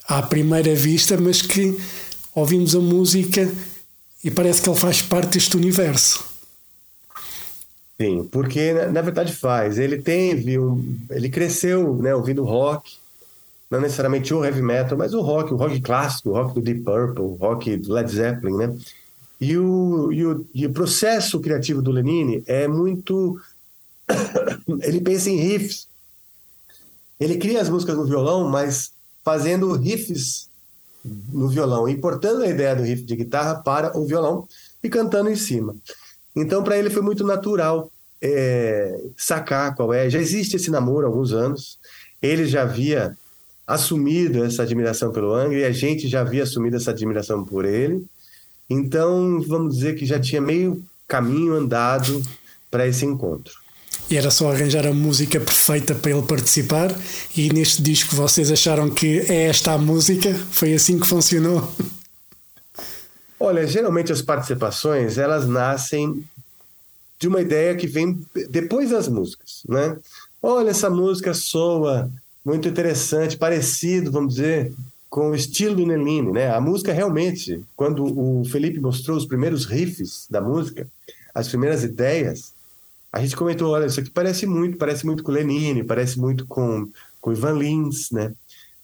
à 0.07 0.23
primeira 0.23 0.75
vista, 0.75 1.17
mas 1.17 1.43
que 1.43 1.77
ouvimos 2.35 2.75
a 2.75 2.81
música 2.81 3.51
e 4.23 4.31
parece 4.31 4.63
que 4.63 4.69
ele 4.69 4.79
faz 4.79 5.03
parte 5.03 5.31
deste 5.31 5.57
universo. 5.57 6.25
Sim, 8.01 8.29
porque 8.31 8.73
na 8.73 9.03
verdade 9.03 9.35
faz. 9.35 9.79
Ele 9.79 10.01
teve, 10.01 10.59
um, 10.59 10.97
ele 11.11 11.29
cresceu, 11.29 11.97
né, 11.97 12.15
ouvindo 12.15 12.45
rock, 12.45 12.97
não 13.71 13.81
necessariamente 13.81 14.33
o 14.33 14.45
heavy 14.45 14.63
metal, 14.63 14.97
mas 14.97 15.13
o 15.13 15.21
rock, 15.21 15.53
o 15.53 15.57
rock 15.57 15.81
clássico, 15.81 16.31
o 16.31 16.33
rock 16.33 16.55
do 16.55 16.61
Deep 16.61 16.81
Purple, 16.81 17.25
o 17.25 17.35
rock 17.35 17.77
do 17.77 17.93
Led 17.93 18.11
Zeppelin, 18.11 18.57
né? 18.57 18.79
E 19.41 19.57
o, 19.57 20.13
e 20.13 20.25
o, 20.25 20.47
e 20.55 20.67
o 20.67 20.73
processo 20.73 21.39
criativo 21.41 21.83
do 21.83 21.93
Lenine 21.93 22.43
é 22.47 22.67
muito. 22.67 23.41
ele 24.83 25.01
pensa 25.01 25.31
em 25.31 25.37
riffs. 25.37 25.87
Ele 27.21 27.37
cria 27.37 27.61
as 27.61 27.69
músicas 27.69 27.97
no 27.97 28.05
violão, 28.05 28.49
mas 28.49 28.93
fazendo 29.25 29.73
riffs 29.73 30.48
no 31.33 31.49
violão, 31.49 31.89
importando 31.89 32.43
a 32.43 32.49
ideia 32.49 32.75
do 32.75 32.83
riff 32.83 33.03
de 33.03 33.17
guitarra 33.17 33.57
para 33.57 33.97
o 33.99 34.07
violão 34.07 34.47
e 34.83 34.89
cantando 34.89 35.31
em 35.31 35.37
cima. 35.37 35.75
Então, 36.35 36.63
para 36.63 36.79
ele 36.79 36.91
foi 36.91 37.03
muito 37.03 37.25
natural 37.25 37.91
é, 38.21 39.01
sacar 39.17 39.75
qual 39.75 39.93
é. 39.93 40.09
Já 40.09 40.19
existe 40.19 40.57
esse 40.57 40.71
namoro 40.71 41.07
há 41.07 41.09
alguns 41.09 41.33
anos. 41.33 41.79
Ele 42.23 42.47
já 42.47 42.63
havia 42.63 43.17
assumido 43.67 44.43
essa 44.45 44.63
admiração 44.63 45.13
pelo 45.13 45.35
Angra 45.35 45.59
e 45.59 45.65
a 45.65 45.73
gente 45.73 46.09
já 46.09 46.21
havia 46.21 46.43
assumido 46.43 46.77
essa 46.77 46.91
admiração 46.91 47.45
por 47.45 47.65
ele. 47.65 48.05
Então, 48.69 49.43
vamos 49.47 49.77
dizer 49.77 49.95
que 49.95 50.07
já 50.07 50.19
tinha 50.19 50.41
meio 50.41 50.83
caminho 51.07 51.55
andado 51.55 52.23
para 52.71 52.87
esse 52.87 53.05
encontro. 53.05 53.55
E 54.11 54.17
era 54.17 54.31
só 54.31 54.51
arranjar 54.51 54.87
a 54.87 54.93
música 54.93 55.39
perfeita 55.39 55.95
para 55.95 56.11
ele 56.11 56.23
participar. 56.23 56.95
E 57.37 57.53
neste 57.53 57.83
disco 57.83 58.17
vocês 58.17 58.51
acharam 58.51 58.89
que 58.89 59.21
é 59.21 59.49
esta 59.49 59.73
a 59.73 59.79
música? 59.79 60.33
Foi 60.51 60.73
assim 60.73 60.99
que 60.99 61.07
funcionou? 61.07 61.71
Olha, 63.39 63.67
geralmente 63.67 64.11
as 64.11 64.23
participações 64.23 65.19
elas 65.19 65.47
nascem 65.47 66.25
de 67.19 67.29
uma 67.29 67.41
ideia 67.41 67.77
que 67.77 67.87
vem 67.87 68.19
depois 68.49 68.91
das 68.91 69.09
músicas, 69.09 69.63
né? 69.69 69.97
Olha, 70.43 70.71
essa 70.71 70.89
música 70.89 71.35
soa 71.35 72.11
muito 72.45 72.69
interessante, 72.69 73.37
parecido, 73.37 74.11
vamos 74.11 74.35
dizer, 74.35 74.73
com 75.11 75.31
o 75.31 75.35
estilo 75.35 75.77
do 75.77 75.87
Neline, 75.87 76.33
né? 76.33 76.51
A 76.55 76.61
música 76.61 76.93
realmente, 76.93 77.63
quando 77.77 78.05
o 78.05 78.45
Felipe 78.45 78.81
mostrou 78.81 79.17
os 79.17 79.27
primeiros 79.27 79.65
riffs 79.65 80.27
da 80.31 80.41
música, 80.41 80.87
as 81.35 81.49
primeiras 81.49 81.83
ideias, 81.83 82.53
a 83.13 83.21
gente 83.21 83.37
comentou, 83.37 83.71
olha, 83.71 83.87
isso 83.87 84.01
aqui 84.01 84.11
parece 84.11 84.47
muito, 84.47 84.77
parece 84.77 85.07
muito 85.07 85.23
com 85.23 85.33
o 85.33 85.35
Lenine, 85.35 85.83
parece 85.83 86.19
muito 86.19 86.47
com, 86.47 86.89
com 87.21 87.31
o 87.31 87.33
Ivan 87.33 87.53
Lins, 87.53 88.11
né? 88.11 88.33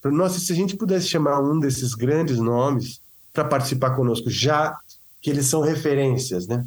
Nossa, 0.04 0.38
se 0.38 0.52
a 0.52 0.56
gente 0.56 0.76
pudesse 0.76 1.08
chamar 1.08 1.40
um 1.40 1.58
desses 1.58 1.94
grandes 1.94 2.38
nomes 2.38 3.00
para 3.32 3.44
participar 3.44 3.90
conosco, 3.90 4.28
já 4.28 4.76
que 5.20 5.30
eles 5.30 5.46
são 5.46 5.60
referências, 5.60 6.46
né? 6.46 6.64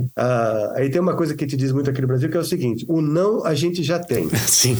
Uh, 0.00 0.74
aí 0.74 0.90
tem 0.90 1.00
uma 1.00 1.16
coisa 1.16 1.34
que 1.34 1.46
te 1.46 1.56
diz 1.56 1.70
muito 1.70 1.90
aqui 1.90 2.00
no 2.00 2.08
Brasil 2.08 2.30
que 2.30 2.36
é 2.36 2.40
o 2.40 2.44
seguinte: 2.44 2.84
o 2.88 3.00
não 3.00 3.44
a 3.44 3.54
gente 3.54 3.82
já 3.82 3.98
tem. 3.98 4.28
Sim. 4.46 4.76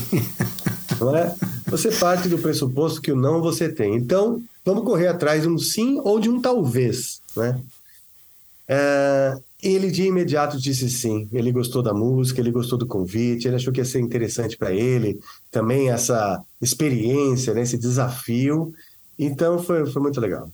Não 0.99 1.15
é? 1.15 1.33
Você 1.67 1.91
parte 1.91 2.27
do 2.27 2.37
pressuposto 2.37 3.01
que 3.01 3.11
o 3.11 3.15
não 3.15 3.41
você 3.41 3.69
tem. 3.69 3.95
Então, 3.95 4.41
vamos 4.63 4.83
correr 4.83 5.07
atrás 5.07 5.43
de 5.43 5.49
um 5.49 5.57
sim 5.57 5.99
ou 6.03 6.19
de 6.19 6.29
um 6.29 6.41
talvez. 6.41 7.21
Né? 7.35 7.59
Uh, 8.69 9.43
ele 9.63 9.89
de 9.89 10.03
imediato 10.03 10.59
disse 10.59 10.89
sim. 10.89 11.27
Ele 11.31 11.51
gostou 11.51 11.81
da 11.81 11.93
música, 11.93 12.41
ele 12.41 12.51
gostou 12.51 12.77
do 12.77 12.85
convite, 12.85 13.47
ele 13.47 13.55
achou 13.55 13.71
que 13.71 13.79
ia 13.79 13.85
ser 13.85 13.99
interessante 13.99 14.57
para 14.57 14.73
ele, 14.73 15.19
também 15.49 15.89
essa 15.89 16.41
experiência, 16.61 17.53
né, 17.53 17.61
esse 17.61 17.77
desafio. 17.77 18.73
Então 19.17 19.61
foi, 19.63 19.85
foi 19.85 20.01
muito 20.01 20.19
legal. 20.19 20.51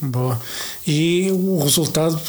Boa. 0.00 0.40
E 0.86 1.30
o 1.30 1.62
resultado 1.62 2.20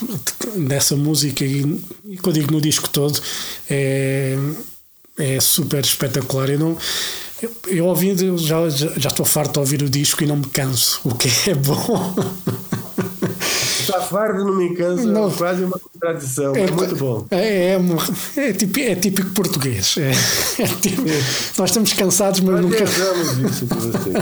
dessa 0.67 0.95
música, 0.95 1.43
e, 1.43 1.61
eu 1.61 2.31
digo 2.31 2.51
no 2.51 2.61
disco 2.61 2.87
todo, 2.89 3.19
é, 3.69 4.37
é 5.17 5.39
super 5.39 5.83
espetacular. 5.83 6.49
Eu 6.49 6.59
não. 6.59 6.77
Eu, 7.41 7.51
eu 7.67 7.85
ouvi, 7.85 8.15
já, 8.37 8.69
já, 8.69 8.87
já 8.95 9.09
estou 9.09 9.25
farto 9.25 9.53
de 9.53 9.59
ouvir 9.59 9.83
o 9.83 9.89
disco 9.89 10.23
e 10.23 10.27
não 10.27 10.37
me 10.37 10.45
canso, 10.45 11.01
o 11.03 11.15
que 11.15 11.27
é 11.49 11.55
bom. 11.55 12.15
Está 13.83 14.01
farto 14.01 14.43
não 14.43 14.55
me 14.55 14.75
cansa, 14.75 15.05
não, 15.05 15.29
é 15.29 15.33
quase 15.33 15.63
uma 15.63 15.79
contradição. 15.79 16.55
É, 16.55 16.61
é 16.61 16.71
muito 16.71 16.95
bom. 16.95 17.25
É, 17.31 17.75
é, 17.75 17.79
é, 18.37 18.53
típico, 18.53 18.79
é 18.79 18.95
típico 18.95 19.29
português. 19.31 19.95
É, 19.97 20.11
é 20.61 20.67
típico, 20.67 21.03
nós 21.57 21.69
estamos 21.69 21.93
cansados, 21.93 22.39
mas 22.41 22.55
nós 22.55 22.65
nunca. 22.65 22.83
isso 22.83 23.65
de 23.65 23.75
vocês. 23.75 24.15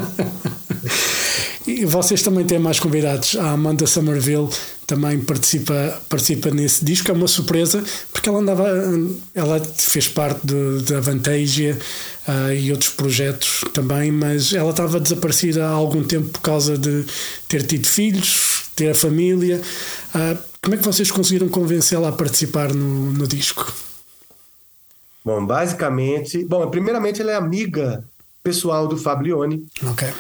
E 1.68 1.86
vocês 1.86 2.22
também 2.22 2.46
têm 2.46 2.60
mais 2.60 2.80
convidados. 2.80 3.36
A 3.36 3.52
Amanda 3.52 3.86
Somerville 3.86 4.50
também 4.88 5.20
participa, 5.20 6.02
participa 6.10 6.50
nesse 6.50 6.84
disco. 6.84 7.10
É 7.12 7.14
uma 7.14 7.28
surpresa 7.28 7.84
porque 8.12 8.28
ela 8.28 8.40
andava, 8.40 8.68
ela 9.34 9.60
fez 9.78 10.08
parte 10.08 10.42
da 10.88 11.00
Vantasia 11.00 11.78
uh, 12.28 12.54
e 12.54 12.72
outros 12.72 12.90
projetos 12.90 13.64
também, 13.74 14.12
mas 14.12 14.54
ela 14.54 14.72
estava 14.72 15.00
desaparecida 15.00 15.66
há 15.66 15.70
algum 15.70 16.04
tempo 16.04 16.30
por 16.30 16.42
causa 16.42 16.78
de 16.78 17.06
ter 17.48 17.64
tido 17.64 17.88
filhos, 17.88 18.28
ter 18.82 18.90
a 18.90 18.96
família. 18.96 19.62
Uh, 20.16 20.38
como 20.60 20.74
é 20.74 20.78
que 20.78 20.84
vocês 20.84 21.12
conseguiram 21.12 21.48
convencê-la 21.48 22.10
a 22.10 22.12
participar 22.12 22.74
no, 22.74 23.12
no 23.12 23.28
disco? 23.28 23.72
Bom, 25.24 25.46
basicamente, 25.46 26.44
bom, 26.44 26.68
primeiramente 26.68 27.22
ela 27.22 27.32
é 27.32 27.36
amiga 27.36 28.04
pessoal 28.44 28.88
do 28.88 28.98
Fablione. 28.98 29.68
Ok. 29.92 30.12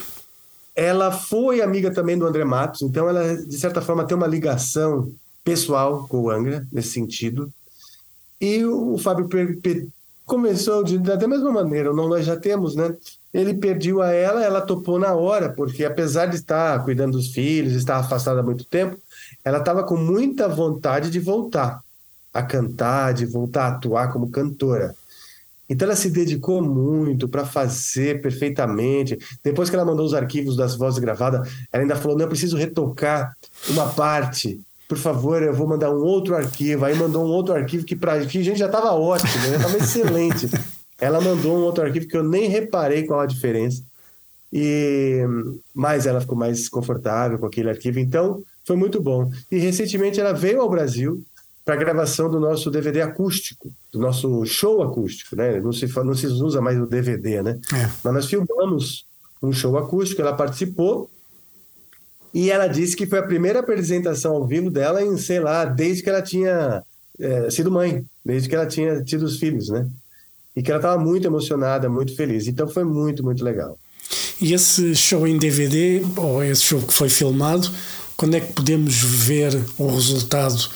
Ela 0.75 1.11
foi 1.11 1.59
amiga 1.59 1.91
também 1.91 2.17
do 2.17 2.25
André 2.25 2.45
Matos, 2.45 2.83
então 2.83 3.09
ela, 3.09 3.35
de 3.35 3.57
certa 3.57 3.81
forma, 3.81 4.05
tem 4.05 4.15
uma 4.15 4.27
ligação 4.27 5.11
pessoal 5.43 6.07
com 6.07 6.21
o 6.21 6.29
Angra, 6.29 6.65
nesse 6.71 6.89
sentido. 6.89 7.51
E 8.39 8.63
o, 8.63 8.93
o 8.93 8.97
Fábio 8.99 9.27
começou 10.31 10.81
de, 10.81 10.97
da 10.97 11.27
mesma 11.27 11.51
maneira, 11.51 11.91
não, 11.91 12.07
nós 12.07 12.25
já 12.25 12.37
temos, 12.37 12.73
né? 12.73 12.95
Ele 13.33 13.53
pediu 13.53 14.01
a 14.01 14.13
ela, 14.13 14.41
ela 14.41 14.61
topou 14.61 14.97
na 14.97 15.13
hora, 15.13 15.49
porque 15.49 15.83
apesar 15.83 16.27
de 16.27 16.37
estar 16.37 16.81
cuidando 16.85 17.17
dos 17.17 17.33
filhos, 17.33 17.73
estar 17.73 17.97
afastada 17.97 18.39
há 18.39 18.43
muito 18.43 18.63
tempo, 18.63 18.97
ela 19.43 19.57
estava 19.57 19.83
com 19.83 19.97
muita 19.97 20.47
vontade 20.47 21.09
de 21.09 21.19
voltar 21.19 21.81
a 22.33 22.41
cantar, 22.41 23.13
de 23.13 23.25
voltar 23.25 23.65
a 23.65 23.67
atuar 23.75 24.13
como 24.13 24.31
cantora. 24.31 24.95
Então 25.69 25.85
ela 25.85 25.97
se 25.97 26.09
dedicou 26.09 26.61
muito 26.61 27.27
para 27.27 27.45
fazer 27.45 28.21
perfeitamente. 28.21 29.19
Depois 29.43 29.69
que 29.69 29.75
ela 29.75 29.83
mandou 29.83 30.05
os 30.05 30.13
arquivos 30.13 30.55
das 30.55 30.75
vozes 30.75 30.99
gravadas, 30.99 31.45
ela 31.73 31.83
ainda 31.83 31.97
falou: 31.97 32.15
não, 32.15 32.23
eu 32.23 32.29
preciso 32.29 32.55
retocar 32.55 33.35
uma 33.67 33.89
parte. 33.89 34.61
Por 34.91 34.97
favor, 34.97 35.41
eu 35.41 35.53
vou 35.53 35.65
mandar 35.65 35.89
um 35.89 36.03
outro 36.03 36.35
arquivo. 36.35 36.83
Aí 36.83 36.93
mandou 36.93 37.23
um 37.25 37.29
outro 37.29 37.53
arquivo 37.53 37.85
que 37.85 37.95
para 37.95 38.11
a 38.11 38.19
gente 38.19 38.57
já 38.57 38.65
estava 38.65 38.91
ótimo, 38.91 39.31
já 39.47 39.55
estava 39.55 39.77
excelente. 39.77 40.49
Ela 40.99 41.21
mandou 41.21 41.57
um 41.57 41.61
outro 41.61 41.85
arquivo 41.85 42.09
que 42.09 42.17
eu 42.17 42.23
nem 42.25 42.49
reparei 42.49 43.05
qual 43.05 43.21
a 43.21 43.25
diferença. 43.25 43.81
E 44.51 45.21
mas 45.73 46.05
ela 46.05 46.19
ficou 46.19 46.37
mais 46.37 46.67
confortável 46.67 47.39
com 47.39 47.45
aquele 47.45 47.69
arquivo. 47.69 47.99
Então 47.99 48.43
Foi 48.65 48.75
muito 48.75 48.99
bom. 49.01 49.31
E 49.49 49.59
recentemente 49.59 50.19
ela 50.19 50.33
veio 50.33 50.59
ao 50.59 50.69
Brasil 50.69 51.23
para 51.63 51.77
gravação 51.77 52.29
do 52.29 52.37
nosso 52.37 52.69
DVD 52.69 53.01
acústico, 53.01 53.71
do 53.93 53.99
nosso 53.99 54.45
show 54.45 54.83
acústico, 54.83 55.37
né? 55.37 55.61
Não 55.61 55.71
se, 55.71 55.87
não 56.03 56.13
se 56.13 56.27
usa 56.27 56.59
mais 56.59 56.77
o 56.77 56.85
DVD, 56.85 57.41
né? 57.41 57.57
É. 57.73 57.89
Mas 58.03 58.13
nós 58.13 58.25
filmamos 58.25 59.05
um 59.41 59.53
show 59.53 59.77
acústico, 59.77 60.21
ela 60.21 60.33
participou 60.33 61.09
e 62.33 62.49
ela 62.49 62.67
disse 62.67 62.95
que 62.95 63.05
foi 63.05 63.19
a 63.19 63.23
primeira 63.23 63.59
apresentação 63.59 64.33
ao 64.35 64.47
vivo 64.47 64.69
dela 64.69 65.01
em, 65.03 65.17
sei 65.17 65.39
lá, 65.39 65.65
desde 65.65 66.03
que 66.03 66.09
ela 66.09 66.21
tinha 66.21 66.83
é, 67.19 67.49
sido 67.49 67.71
mãe, 67.71 68.05
desde 68.23 68.47
que 68.47 68.55
ela 68.55 68.65
tinha 68.65 69.03
tido 69.03 69.23
os 69.23 69.37
filhos, 69.37 69.69
né? 69.69 69.87
E 70.55 70.61
que 70.61 70.71
ela 70.71 70.79
estava 70.79 71.01
muito 71.01 71.27
emocionada, 71.27 71.89
muito 71.89 72.15
feliz. 72.15 72.47
Então 72.47 72.67
foi 72.67 72.83
muito, 72.83 73.23
muito 73.23 73.43
legal. 73.43 73.77
E 74.39 74.53
esse 74.53 74.95
show 74.95 75.27
em 75.27 75.37
DVD, 75.37 76.01
ou 76.17 76.43
esse 76.43 76.63
show 76.63 76.81
que 76.81 76.93
foi 76.93 77.09
filmado, 77.09 77.69
quando 78.17 78.35
é 78.35 78.39
que 78.39 78.53
podemos 78.53 78.95
ver 78.95 79.53
o 79.77 79.87
resultado 79.87 80.69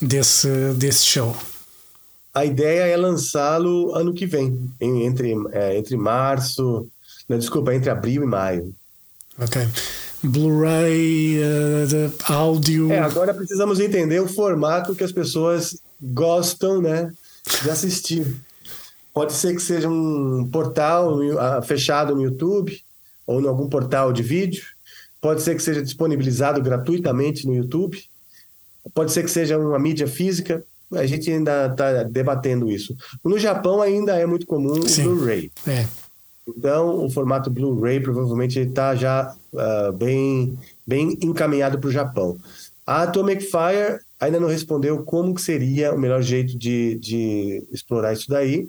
desse, 0.00 0.48
desse 0.74 1.04
show? 1.04 1.36
A 2.32 2.44
ideia 2.44 2.82
é 2.86 2.96
lançá-lo 2.96 3.94
ano 3.94 4.14
que 4.14 4.26
vem, 4.26 4.70
em, 4.80 5.04
entre, 5.04 5.34
é, 5.52 5.76
entre 5.76 5.96
março, 5.96 6.88
não, 7.28 7.38
desculpa, 7.38 7.74
entre 7.74 7.90
abril 7.90 8.22
e 8.22 8.26
maio. 8.26 8.74
Ok. 9.38 9.62
Blu-ray, 10.22 11.38
uh, 11.38 12.32
áudio. 12.32 12.92
É, 12.92 12.98
agora 12.98 13.32
precisamos 13.32 13.80
entender 13.80 14.20
o 14.20 14.28
formato 14.28 14.94
que 14.94 15.04
as 15.04 15.12
pessoas 15.12 15.80
gostam, 16.00 16.80
né, 16.80 17.10
de 17.62 17.70
assistir. 17.70 18.36
Pode 19.12 19.32
ser 19.32 19.54
que 19.54 19.62
seja 19.62 19.88
um 19.88 20.48
portal 20.50 21.18
fechado 21.62 22.14
no 22.14 22.22
YouTube 22.22 22.80
ou 23.26 23.40
em 23.40 23.46
algum 23.46 23.68
portal 23.68 24.12
de 24.12 24.22
vídeo. 24.22 24.64
Pode 25.20 25.42
ser 25.42 25.54
que 25.54 25.62
seja 25.62 25.82
disponibilizado 25.82 26.62
gratuitamente 26.62 27.46
no 27.46 27.54
YouTube. 27.54 28.02
Pode 28.94 29.12
ser 29.12 29.22
que 29.22 29.30
seja 29.30 29.58
uma 29.58 29.78
mídia 29.78 30.06
física. 30.06 30.64
A 30.92 31.06
gente 31.06 31.30
ainda 31.30 31.66
está 31.66 32.02
debatendo 32.04 32.70
isso. 32.70 32.96
No 33.24 33.38
Japão 33.38 33.82
ainda 33.82 34.16
é 34.16 34.26
muito 34.26 34.46
comum 34.46 34.80
o 34.80 35.02
Blu-ray. 35.02 35.52
É. 35.66 35.86
Então, 36.48 37.04
o 37.04 37.10
formato 37.10 37.50
Blu-ray 37.50 38.00
provavelmente 38.00 38.58
está 38.58 38.94
já 38.94 39.34
uh, 39.52 39.92
bem, 39.92 40.58
bem 40.86 41.18
encaminhado 41.22 41.78
para 41.78 41.88
o 41.88 41.92
Japão. 41.92 42.38
A 42.86 43.02
Atomic 43.02 43.44
Fire 43.44 44.00
ainda 44.18 44.40
não 44.40 44.48
respondeu 44.48 45.02
como 45.04 45.34
que 45.34 45.40
seria 45.40 45.94
o 45.94 45.98
melhor 45.98 46.22
jeito 46.22 46.58
de, 46.58 46.98
de 46.98 47.62
explorar 47.72 48.12
isso 48.12 48.28
daí. 48.28 48.68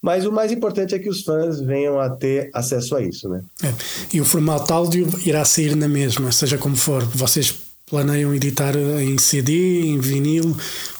Mas 0.00 0.26
o 0.26 0.30
mais 0.30 0.52
importante 0.52 0.94
é 0.94 0.98
que 0.98 1.08
os 1.08 1.22
fãs 1.22 1.60
venham 1.60 1.98
a 1.98 2.10
ter 2.10 2.50
acesso 2.54 2.94
a 2.94 3.02
isso, 3.02 3.28
né? 3.28 3.42
É. 3.62 3.74
E 4.12 4.20
o 4.20 4.24
formato 4.24 4.72
áudio 4.72 5.08
irá 5.24 5.44
sair 5.44 5.74
na 5.74 5.88
mesma, 5.88 6.30
seja 6.30 6.56
como 6.58 6.76
for. 6.76 7.02
Vocês 7.02 7.56
planeiam 7.86 8.34
editar 8.34 8.76
em 8.76 9.18
CD, 9.18 9.80
em 9.80 9.98
vinil, 9.98 10.56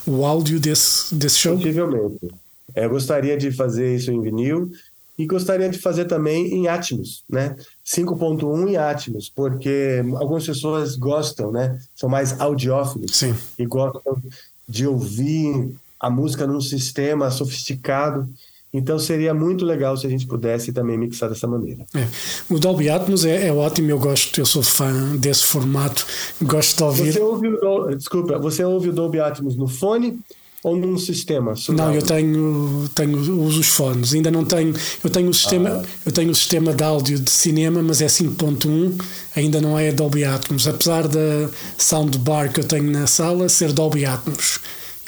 o 0.06 0.24
áudio 0.24 0.58
desse, 0.58 1.14
desse 1.14 1.38
show? 1.38 1.56
Possivelmente. 1.56 2.26
É, 2.74 2.84
eu 2.84 2.90
gostaria 2.90 3.36
de 3.36 3.52
fazer 3.52 3.94
isso 3.94 4.10
em 4.10 4.20
vinil 4.20 4.70
e 5.18 5.26
gostaria 5.26 5.68
de 5.68 5.78
fazer 5.78 6.04
também 6.04 6.52
em 6.52 6.68
Atmos, 6.68 7.24
né? 7.28 7.56
5.1 7.84 8.68
em 8.68 8.76
Atmos, 8.76 9.30
porque 9.34 10.02
algumas 10.16 10.44
pessoas 10.44 10.96
gostam, 10.96 11.50
né? 11.50 11.78
São 11.94 12.08
mais 12.08 12.38
audiófilos 12.38 13.16
Sim. 13.16 13.34
e 13.58 13.64
gostam 13.64 14.20
de 14.68 14.86
ouvir 14.86 15.74
a 15.98 16.10
música 16.10 16.46
num 16.46 16.60
sistema 16.60 17.30
sofisticado. 17.30 18.28
Então 18.74 18.98
seria 18.98 19.32
muito 19.32 19.64
legal 19.64 19.96
se 19.96 20.06
a 20.06 20.10
gente 20.10 20.26
pudesse 20.26 20.70
também 20.70 20.98
mixar 20.98 21.30
dessa 21.30 21.46
maneira. 21.46 21.86
É. 21.94 22.06
O 22.50 22.58
Dolby 22.58 22.90
Atmos 22.90 23.24
é, 23.24 23.46
é, 23.46 23.52
ótimo, 23.52 23.90
eu 23.90 23.98
gosto, 23.98 24.38
eu 24.38 24.44
sou 24.44 24.62
fã 24.62 25.16
desse 25.16 25.46
formato, 25.46 26.04
gosto 26.42 26.76
de 26.76 26.82
ouvir. 26.82 27.12
Você 27.12 27.20
ouve 27.20 27.48
o, 27.48 27.94
desculpa, 27.94 28.38
você 28.38 28.62
ouve 28.64 28.90
o 28.90 28.92
Dolby 28.92 29.20
Atmos 29.20 29.56
no 29.56 29.66
fone 29.66 30.18
ou 30.66 30.76
num 30.76 30.98
sistema? 30.98 31.54
Não, 31.68 31.94
eu 31.94 32.02
tenho, 32.02 32.88
tenho 32.92 33.18
uso 33.40 33.60
os 33.60 33.68
fones. 33.68 34.12
Ainda 34.12 34.32
não 34.32 34.44
tenho. 34.44 34.74
Eu 35.02 35.08
tenho 35.08 35.28
o 35.28 35.34
sistema, 35.34 35.70
ah. 35.70 35.88
eu 36.04 36.10
tenho 36.10 36.28
o 36.30 36.34
sistema 36.34 36.74
de 36.74 36.82
áudio 36.82 37.20
de 37.20 37.30
cinema, 37.30 37.80
mas 37.80 38.02
é 38.02 38.06
5.1, 38.06 39.00
ainda 39.36 39.60
não 39.60 39.78
é 39.78 39.92
Dolby 39.92 40.24
Atmos, 40.24 40.66
apesar 40.66 41.06
da 41.06 41.48
soundbar 41.78 42.52
que 42.52 42.58
eu 42.58 42.64
tenho 42.64 42.90
na 42.90 43.06
sala 43.06 43.48
ser 43.48 43.72
Dolby 43.72 44.04
Atmos. 44.04 44.58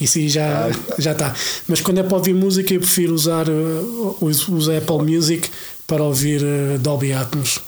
Isso 0.01 0.18
aí 0.18 0.29
já, 0.29 0.68
ah, 0.68 0.94
já 0.97 1.11
está. 1.11 1.35
Mas 1.66 1.81
quando 1.81 1.99
é 1.99 2.05
para 2.05 2.16
ouvir 2.16 2.35
música, 2.35 2.73
eu 2.73 2.79
prefiro 2.79 3.12
usar 3.12 3.49
uh, 3.49 4.16
os 4.21 4.68
Apple 4.68 5.03
Music 5.12 5.51
para 5.88 6.05
ouvir 6.05 6.40
uh, 6.40 6.79
Dolby 6.79 7.12
Atmos. 7.12 7.61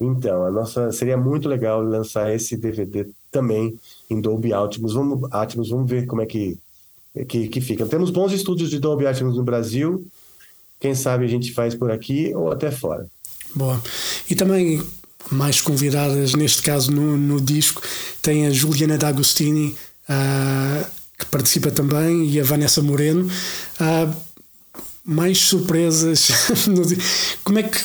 Então, 0.00 0.44
a 0.44 0.50
nossa 0.50 0.90
seria 0.90 1.16
muito 1.16 1.48
legal 1.48 1.80
lançar 1.80 2.34
esse 2.34 2.56
DVD 2.56 3.06
também 3.30 3.78
em 4.10 4.20
Dolby 4.20 4.52
Atmos. 4.52 4.94
Vamos, 4.94 5.32
Atmos, 5.32 5.70
vamos 5.70 5.88
ver 5.88 6.06
como 6.06 6.20
é 6.20 6.26
que, 6.26 6.58
que, 7.28 7.48
que 7.48 7.60
fica. 7.60 7.86
Temos 7.86 8.10
bons 8.10 8.32
estúdios 8.32 8.70
de 8.70 8.78
Dolby 8.78 9.06
Atmos 9.06 9.36
no 9.36 9.42
Brasil. 9.42 10.06
Quem 10.80 10.94
sabe 10.94 11.24
a 11.24 11.28
gente 11.28 11.52
faz 11.52 11.74
por 11.74 11.90
aqui 11.90 12.32
ou 12.34 12.50
até 12.50 12.70
fora. 12.70 13.06
Boa. 13.54 13.80
E 14.28 14.34
também 14.34 14.82
mais 15.30 15.60
convidadas, 15.60 16.34
neste 16.34 16.62
caso 16.62 16.90
no, 16.90 17.16
no 17.16 17.40
disco, 17.40 17.82
tem 18.20 18.46
a 18.46 18.50
Juliana 18.50 18.98
D'Agostini. 18.98 19.74
Uh, 20.08 21.02
que 21.22 21.26
participa 21.26 21.70
também, 21.70 22.28
e 22.28 22.40
a 22.40 22.44
Vanessa 22.44 22.82
Moreno. 22.82 23.30
Há 23.78 24.12
mais 25.04 25.38
surpresas. 25.38 26.28
como, 27.44 27.58
é 27.58 27.62
que, 27.62 27.78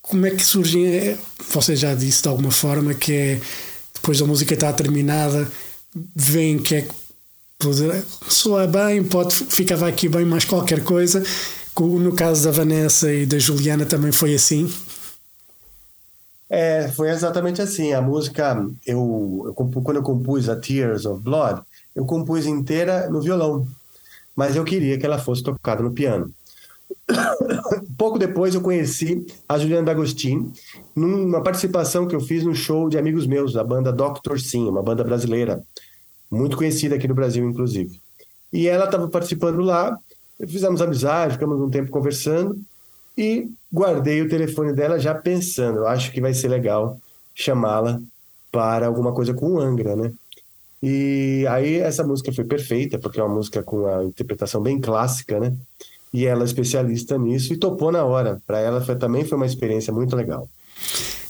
como 0.00 0.26
é 0.26 0.30
que 0.30 0.44
surgem? 0.44 0.86
É, 0.86 1.18
você 1.50 1.76
já 1.76 1.94
disse 1.94 2.22
de 2.22 2.28
alguma 2.28 2.50
forma 2.50 2.94
que 2.94 3.12
é 3.12 3.40
depois 3.94 4.18
da 4.18 4.26
música 4.26 4.54
estar 4.54 4.72
terminada, 4.72 5.50
vem 6.14 6.58
que 6.58 6.74
é 6.74 6.82
que 6.82 6.92
soa 8.28 8.66
bem, 8.66 9.04
pode 9.04 9.34
ficava 9.34 9.88
aqui 9.88 10.08
bem 10.08 10.24
mais 10.24 10.44
qualquer 10.44 10.82
coisa. 10.82 11.22
No 11.78 12.12
caso 12.14 12.44
da 12.44 12.50
Vanessa 12.50 13.12
e 13.12 13.24
da 13.24 13.38
Juliana 13.38 13.86
também 13.86 14.12
foi 14.12 14.34
assim. 14.34 14.70
É, 16.50 16.88
foi 16.88 17.08
exatamente 17.10 17.62
assim. 17.62 17.94
A 17.94 18.02
música, 18.02 18.62
eu, 18.86 19.44
eu, 19.46 19.54
quando 19.54 19.96
eu 19.96 20.02
compus 20.02 20.50
a 20.50 20.56
Tears 20.56 21.06
of 21.06 21.22
Blood, 21.22 21.62
eu 21.94 22.04
compus 22.04 22.44
inteira 22.44 23.08
no 23.08 23.22
violão, 23.22 23.66
mas 24.36 24.54
eu 24.54 24.62
queria 24.62 24.98
que 24.98 25.06
ela 25.06 25.18
fosse 25.18 25.42
tocada 25.42 25.82
no 25.82 25.92
piano. 25.92 26.30
Pouco 27.96 28.18
depois 28.18 28.54
eu 28.54 28.60
conheci 28.60 29.24
a 29.48 29.58
Juliana 29.58 29.86
D'Agostini 29.86 30.52
numa 30.94 31.42
participação 31.42 32.06
que 32.06 32.14
eu 32.14 32.20
fiz 32.20 32.44
no 32.44 32.54
show 32.54 32.88
de 32.88 32.98
amigos 32.98 33.26
meus, 33.26 33.54
da 33.54 33.64
banda 33.64 33.90
Doctor 33.90 34.38
Sim, 34.38 34.68
uma 34.68 34.82
banda 34.82 35.02
brasileira, 35.02 35.64
muito 36.32 36.56
conhecida 36.56 36.94
aqui 36.94 37.06
no 37.06 37.14
Brasil, 37.14 37.46
inclusive. 37.48 38.00
E 38.50 38.66
ela 38.66 38.86
estava 38.86 39.06
participando 39.06 39.60
lá, 39.60 39.98
fizemos 40.48 40.80
amizade, 40.80 41.34
ficamos 41.34 41.60
um 41.60 41.70
tempo 41.70 41.90
conversando 41.90 42.58
e 43.16 43.48
guardei 43.70 44.22
o 44.22 44.28
telefone 44.28 44.72
dela 44.72 44.98
já 44.98 45.14
pensando, 45.14 45.80
eu 45.80 45.86
acho 45.86 46.10
que 46.10 46.20
vai 46.20 46.32
ser 46.32 46.48
legal 46.48 46.98
chamá-la 47.34 48.00
para 48.50 48.86
alguma 48.86 49.12
coisa 49.12 49.34
com 49.34 49.52
o 49.52 49.60
Angra, 49.60 49.94
né? 49.94 50.12
E 50.82 51.46
aí 51.48 51.76
essa 51.76 52.02
música 52.02 52.32
foi 52.32 52.44
perfeita, 52.44 52.98
porque 52.98 53.20
é 53.20 53.22
uma 53.22 53.34
música 53.34 53.62
com 53.62 53.86
a 53.86 54.04
interpretação 54.04 54.60
bem 54.60 54.80
clássica, 54.80 55.38
né? 55.38 55.54
E 56.12 56.26
ela 56.26 56.42
é 56.42 56.44
especialista 56.44 57.16
nisso 57.16 57.52
e 57.52 57.56
topou 57.56 57.92
na 57.92 58.04
hora. 58.04 58.42
Para 58.46 58.58
ela 58.58 58.80
foi, 58.80 58.96
também 58.96 59.24
foi 59.24 59.36
uma 59.36 59.46
experiência 59.46 59.92
muito 59.92 60.16
legal. 60.16 60.48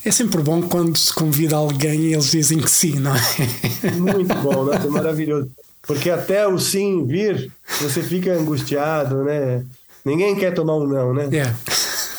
É 0.05 0.11
sempre 0.11 0.43
bom 0.43 0.62
quando 0.62 0.97
se 0.97 1.15
convida 1.15 1.57
alguém 1.57 2.01
e 2.01 2.12
eles 2.12 2.31
dizem 2.31 2.59
que 2.59 2.71
sim, 2.71 2.99
não 2.99 3.12
é? 3.15 3.91
Muito 3.93 4.35
bom, 4.37 4.65
né? 4.65 4.81
É 4.85 4.88
maravilhoso. 4.88 5.51
Porque 5.83 6.11
até 6.11 6.47
o 6.47 6.59
sim 6.59 7.07
vir, 7.07 7.51
você 7.81 8.03
fica 8.03 8.33
angustiado, 8.33 9.23
né? 9.25 9.65
Ninguém 10.05 10.35
quer 10.35 10.53
tomar 10.55 10.77
um 10.77 10.87
não, 10.87 11.15
né? 11.15 11.29
Yeah. 11.33 11.57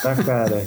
Na 0.03 0.23
cara. 0.23 0.63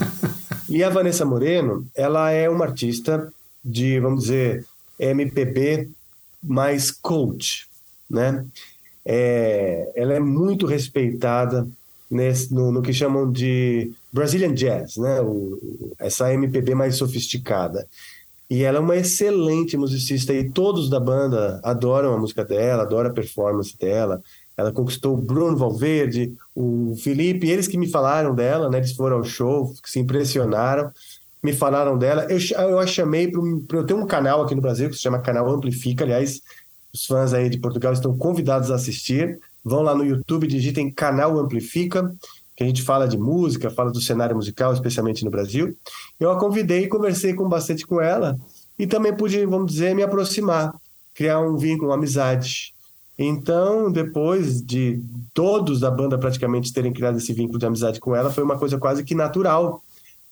E 0.68 0.82
a 0.82 0.90
Vanessa 0.90 1.24
Moreno, 1.24 1.86
ela 1.94 2.30
é 2.30 2.48
uma 2.50 2.64
artista 2.64 3.32
de, 3.64 3.98
vamos 4.00 4.24
dizer, 4.24 4.66
MPB 4.98 5.88
mais 6.42 6.90
coach, 6.90 7.66
né? 8.08 8.44
É, 9.04 9.90
ela 9.94 10.14
é 10.14 10.20
muito 10.20 10.66
respeitada 10.66 11.66
nesse, 12.10 12.52
no, 12.52 12.72
no, 12.72 12.82
que 12.82 12.92
chamam 12.92 13.30
de 13.30 13.92
Brazilian 14.16 14.54
Jazz, 14.54 14.96
né? 14.96 15.20
O, 15.20 15.92
essa 15.98 16.32
MPB 16.32 16.74
mais 16.74 16.96
sofisticada. 16.96 17.86
E 18.48 18.62
ela 18.62 18.78
é 18.78 18.80
uma 18.80 18.96
excelente 18.96 19.76
musicista 19.76 20.32
e 20.32 20.50
todos 20.50 20.88
da 20.88 20.98
banda 21.00 21.60
adoram 21.62 22.14
a 22.14 22.18
música 22.18 22.44
dela, 22.44 22.82
adoram 22.82 23.10
a 23.10 23.12
performance 23.12 23.76
dela. 23.76 24.22
Ela 24.56 24.72
conquistou 24.72 25.14
o 25.14 25.20
Bruno 25.20 25.56
Valverde, 25.56 26.32
o 26.54 26.96
Felipe, 27.02 27.50
eles 27.50 27.68
que 27.68 27.76
me 27.76 27.90
falaram 27.90 28.34
dela, 28.34 28.70
né? 28.70 28.78
Eles 28.78 28.92
foram 28.92 29.18
ao 29.18 29.24
show, 29.24 29.74
se 29.84 29.98
impressionaram 29.98 30.90
me 31.46 31.52
falaram 31.52 31.96
dela. 31.96 32.26
Eu, 32.28 32.38
eu 32.68 32.78
a 32.78 32.86
chamei 32.86 33.30
para 33.30 33.78
eu 33.78 33.86
ter 33.86 33.94
um 33.94 34.06
canal 34.06 34.42
aqui 34.42 34.54
no 34.54 34.60
Brasil 34.60 34.88
que 34.90 34.96
se 34.96 35.02
chama 35.02 35.20
Canal 35.20 35.48
Amplifica. 35.48 36.04
Aliás, 36.04 36.42
os 36.92 37.06
fãs 37.06 37.32
aí 37.32 37.48
de 37.48 37.58
Portugal 37.58 37.92
estão 37.92 38.16
convidados 38.18 38.70
a 38.70 38.74
assistir. 38.74 39.38
Vão 39.64 39.82
lá 39.82 39.94
no 39.94 40.04
YouTube, 40.04 40.46
digitem 40.46 40.90
Canal 40.90 41.38
Amplifica, 41.38 42.12
que 42.56 42.64
a 42.64 42.66
gente 42.66 42.82
fala 42.82 43.06
de 43.06 43.18
música, 43.18 43.70
fala 43.70 43.90
do 43.92 44.00
cenário 44.00 44.34
musical, 44.34 44.72
especialmente 44.72 45.24
no 45.24 45.30
Brasil. 45.30 45.76
Eu 46.18 46.30
a 46.30 46.38
convidei 46.38 46.84
e 46.84 46.88
conversei 46.88 47.34
com 47.34 47.48
bastante 47.48 47.86
com 47.86 48.00
ela 48.00 48.38
e 48.78 48.86
também 48.86 49.14
pude, 49.14 49.44
vamos 49.44 49.70
dizer, 49.70 49.94
me 49.94 50.02
aproximar 50.02 50.74
criar 51.16 51.40
um 51.40 51.56
vínculo, 51.56 51.90
uma 51.90 51.96
amizade. 51.96 52.74
Então, 53.18 53.90
depois 53.90 54.60
de 54.60 55.00
todos 55.32 55.80
da 55.80 55.90
banda 55.90 56.18
praticamente 56.18 56.72
terem 56.72 56.92
criado 56.92 57.16
esse 57.16 57.32
vínculo 57.32 57.58
de 57.58 57.64
amizade 57.64 57.98
com 57.98 58.14
ela, 58.14 58.30
foi 58.30 58.44
uma 58.44 58.58
coisa 58.58 58.78
quase 58.78 59.02
que 59.02 59.14
natural 59.14 59.82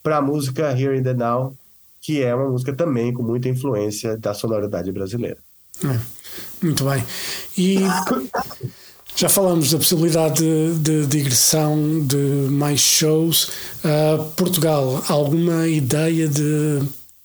para 0.03 0.17
a 0.17 0.21
música 0.21 0.69
Here 0.71 0.95
in 0.95 1.01
the 1.01 1.15
Now, 1.15 1.57
que 1.99 2.21
é 2.21 2.33
uma 2.35 2.47
música 2.47 2.71
também 2.71 3.11
com 3.11 3.23
muita 3.23 3.49
influência 3.49 4.15
da 4.15 4.35
sonoridade 4.35 4.91
brasileira. 4.91 5.39
É, 5.83 5.99
muito 6.63 6.85
bem. 6.85 7.03
E 7.57 7.77
já 9.15 9.29
falamos 9.29 9.71
da 9.71 9.77
possibilidade 9.77 10.41
de, 10.41 10.79
de 10.79 11.07
digressão 11.07 12.05
de 12.05 12.49
mais 12.51 12.79
shows. 12.79 13.49
Uh, 13.83 14.23
Portugal, 14.35 15.03
alguma 15.07 15.67
ideia 15.67 16.27
de 16.27 16.81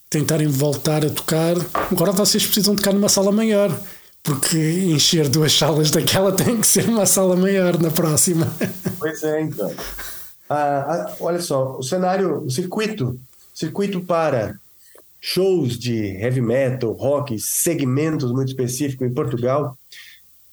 tentarem 0.09 0.47
voltar 0.47 1.05
a 1.05 1.09
tocar? 1.09 1.55
Agora 1.91 2.11
vocês 2.11 2.45
precisam 2.45 2.75
tocar 2.75 2.93
numa 2.93 3.09
sala 3.09 3.31
maior 3.31 3.77
porque 4.23 4.57
encher 4.57 5.27
duas 5.27 5.51
salas 5.53 5.89
daquela 5.91 6.31
tem 6.31 6.59
que 6.61 6.67
ser 6.67 6.87
uma 6.87 7.05
sala 7.05 7.35
maior 7.35 7.79
na 7.79 7.89
próxima. 7.89 8.47
Pois 8.99 9.23
é, 9.23 9.41
então. 9.41 9.73
Ah, 10.49 10.85
ah, 10.87 11.15
olha 11.19 11.39
só, 11.41 11.77
o 11.77 11.83
cenário, 11.83 12.43
o 12.43 12.51
circuito, 12.51 13.19
circuito 13.53 14.01
para 14.01 14.55
shows 15.19 15.77
de 15.77 15.93
heavy 16.17 16.41
metal, 16.41 16.91
rock, 16.91 17.39
segmentos 17.39 18.31
muito 18.31 18.49
específicos 18.49 19.07
em 19.07 19.13
Portugal, 19.13 19.77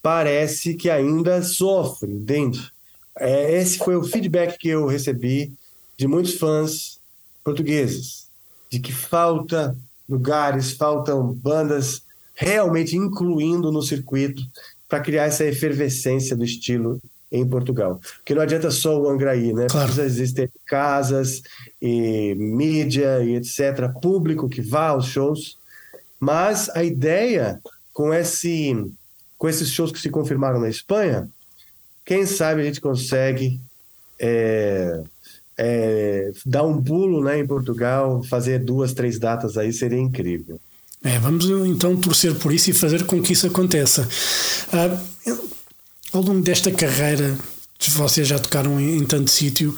parece 0.02 0.74
que 0.74 0.88
ainda 0.88 1.42
sofre, 1.42 2.10
entende? 2.12 2.70
É, 3.18 3.60
esse 3.60 3.78
foi 3.78 3.96
o 3.96 4.04
feedback 4.04 4.56
que 4.58 4.68
eu 4.68 4.86
recebi 4.86 5.52
de 5.96 6.06
muitos 6.06 6.34
fãs 6.34 7.00
portugueses, 7.42 8.28
de 8.70 8.78
que 8.78 8.92
falta 8.92 9.76
lugares, 10.08 10.72
faltam 10.72 11.32
bandas 11.32 12.02
realmente 12.34 12.96
incluindo 12.96 13.72
no 13.72 13.82
circuito 13.82 14.42
para 14.88 15.00
criar 15.00 15.24
essa 15.24 15.44
efervescência 15.44 16.36
do 16.36 16.44
estilo 16.44 17.00
em 17.30 17.46
Portugal. 17.46 18.00
Porque 18.18 18.34
não 18.34 18.42
adianta 18.42 18.70
só 18.70 18.98
o 18.98 19.08
Angraí, 19.08 19.52
né? 19.52 19.66
Claro. 19.68 19.86
Precisa 19.86 20.06
existir 20.06 20.50
casas 20.64 21.42
e 21.82 22.34
mídia 22.36 23.22
e 23.22 23.34
etc, 23.34 23.92
público 24.00 24.48
que 24.48 24.62
vá 24.62 24.88
aos 24.88 25.06
shows. 25.06 25.58
Mas 26.18 26.70
a 26.70 26.82
ideia 26.82 27.60
com 27.92 28.14
esse 28.14 28.74
com 29.38 29.48
esses 29.48 29.70
shows 29.70 29.92
que 29.92 30.00
se 30.00 30.10
confirmaram 30.10 30.60
na 30.60 30.68
Espanha, 30.68 31.28
quem 32.04 32.26
sabe 32.26 32.60
a 32.60 32.64
gente 32.64 32.80
consegue 32.80 33.60
é, 34.18 35.00
é, 35.56 36.32
dar 36.44 36.64
um 36.64 36.82
pulo 36.82 37.22
né, 37.22 37.38
em 37.38 37.46
Portugal, 37.46 38.22
fazer 38.24 38.58
duas, 38.58 38.92
três 38.92 39.18
datas 39.18 39.56
aí, 39.56 39.72
seria 39.72 39.98
incrível. 39.98 40.60
É, 41.04 41.18
vamos 41.18 41.44
então 41.66 41.96
torcer 41.96 42.34
por 42.34 42.52
isso 42.52 42.70
e 42.70 42.72
fazer 42.72 43.04
com 43.04 43.22
que 43.22 43.32
isso 43.32 43.46
aconteça. 43.46 44.08
Ah, 44.72 44.98
ao 46.12 46.22
longo 46.22 46.40
desta 46.40 46.72
carreira, 46.72 47.36
vocês 47.86 48.26
já 48.26 48.38
tocaram 48.38 48.80
em, 48.80 48.98
em 48.98 49.06
tanto 49.06 49.30
sítio, 49.30 49.76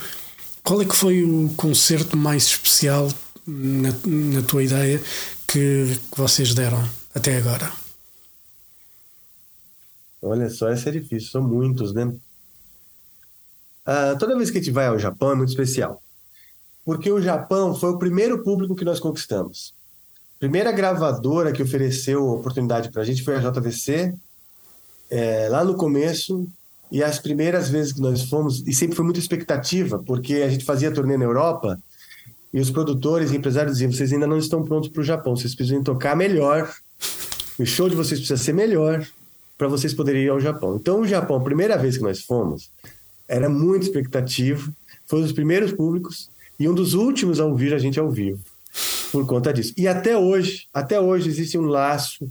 qual 0.63 0.81
é 0.81 0.85
que 0.85 0.95
foi 0.95 1.23
o 1.23 1.53
concerto 1.55 2.17
mais 2.17 2.45
especial, 2.45 3.07
na, 3.45 3.89
na 4.05 4.41
tua 4.41 4.63
ideia, 4.63 5.01
que, 5.47 5.99
que 6.11 6.17
vocês 6.17 6.53
deram 6.53 6.83
até 7.13 7.37
agora? 7.37 7.80
Olha 10.21 10.49
só, 10.49 10.69
essa 10.69 10.89
é 10.89 10.91
difícil, 10.91 11.31
são 11.31 11.41
muitos, 11.41 11.93
né? 11.93 12.13
Ah, 13.85 14.15
toda 14.19 14.37
vez 14.37 14.51
que 14.51 14.59
a 14.59 14.61
gente 14.61 14.71
vai 14.71 14.87
ao 14.87 14.99
Japão 14.99 15.31
é 15.31 15.35
muito 15.35 15.49
especial. 15.49 16.01
Porque 16.85 17.11
o 17.11 17.21
Japão 17.21 17.75
foi 17.75 17.89
o 17.89 17.97
primeiro 17.97 18.43
público 18.43 18.75
que 18.75 18.85
nós 18.85 18.99
conquistamos. 18.99 19.73
A 20.35 20.39
primeira 20.39 20.71
gravadora 20.71 21.51
que 21.51 21.63
ofereceu 21.63 22.27
oportunidade 22.27 22.91
para 22.91 23.01
a 23.01 23.05
gente 23.05 23.23
foi 23.23 23.35
a 23.35 23.39
JVC, 23.39 24.13
é, 25.09 25.49
lá 25.49 25.63
no 25.63 25.75
começo. 25.75 26.47
E 26.91 27.01
as 27.01 27.19
primeiras 27.19 27.69
vezes 27.69 27.93
que 27.93 28.01
nós 28.01 28.23
fomos, 28.23 28.65
e 28.67 28.73
sempre 28.73 28.95
foi 28.95 29.05
muita 29.05 29.19
expectativa, 29.19 30.03
porque 30.05 30.35
a 30.35 30.49
gente 30.49 30.65
fazia 30.65 30.91
turnê 30.91 31.17
na 31.17 31.23
Europa 31.23 31.79
e 32.53 32.59
os 32.59 32.69
produtores 32.69 33.31
e 33.31 33.37
empresários 33.37 33.75
diziam: 33.75 33.91
vocês 33.91 34.11
ainda 34.11 34.27
não 34.27 34.37
estão 34.37 34.63
prontos 34.63 34.89
para 34.89 34.99
o 34.99 35.05
Japão, 35.05 35.35
vocês 35.35 35.55
precisam 35.55 35.81
tocar 35.81 36.17
melhor, 36.17 36.69
o 37.57 37.65
show 37.65 37.87
de 37.87 37.95
vocês 37.95 38.19
precisa 38.19 38.43
ser 38.43 38.53
melhor 38.53 39.07
para 39.61 39.67
vocês 39.67 39.93
poderem 39.93 40.23
ir 40.23 40.29
ao 40.29 40.39
Japão. 40.39 40.75
Então, 40.75 41.01
o 41.01 41.07
Japão, 41.07 41.37
a 41.37 41.43
primeira 41.43 41.77
vez 41.77 41.95
que 41.95 42.01
nós 42.01 42.21
fomos, 42.21 42.71
era 43.27 43.47
muito 43.47 43.83
expectativo, 43.83 44.73
foi 45.05 45.19
um 45.19 45.21
dos 45.21 45.33
primeiros 45.33 45.71
públicos 45.71 46.31
e 46.59 46.67
um 46.67 46.73
dos 46.73 46.95
últimos 46.95 47.39
a 47.39 47.45
ouvir 47.45 47.71
a 47.71 47.77
gente 47.77 47.99
ao 47.99 48.09
vivo, 48.09 48.39
por 49.11 49.23
conta 49.27 49.53
disso. 49.53 49.71
E 49.77 49.87
até 49.87 50.17
hoje, 50.17 50.67
até 50.73 50.99
hoje 50.99 51.29
existe 51.29 51.59
um 51.59 51.65
laço 51.65 52.27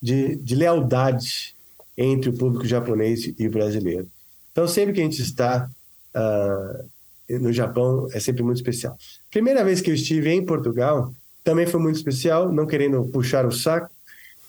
de, 0.00 0.36
de 0.36 0.54
lealdade 0.54 1.54
entre 1.98 2.30
o 2.30 2.32
público 2.32 2.66
japonês 2.66 3.30
e 3.38 3.46
o 3.46 3.50
brasileiro. 3.50 4.08
Então, 4.50 4.66
sempre 4.66 4.94
que 4.94 5.02
a 5.02 5.04
gente 5.04 5.20
está 5.20 5.68
uh, 6.16 7.38
no 7.38 7.52
Japão, 7.52 8.08
é 8.14 8.20
sempre 8.20 8.42
muito 8.42 8.56
especial. 8.56 8.96
Primeira 9.30 9.62
vez 9.62 9.82
que 9.82 9.90
eu 9.90 9.94
estive 9.94 10.30
em 10.30 10.42
Portugal, 10.42 11.12
também 11.44 11.66
foi 11.66 11.78
muito 11.78 11.96
especial, 11.96 12.50
não 12.50 12.66
querendo 12.66 13.04
puxar 13.04 13.44
o 13.44 13.52
saco, 13.52 13.90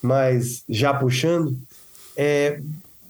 mas 0.01 0.63
já 0.69 0.93
puxando, 0.93 1.59
é, 2.15 2.61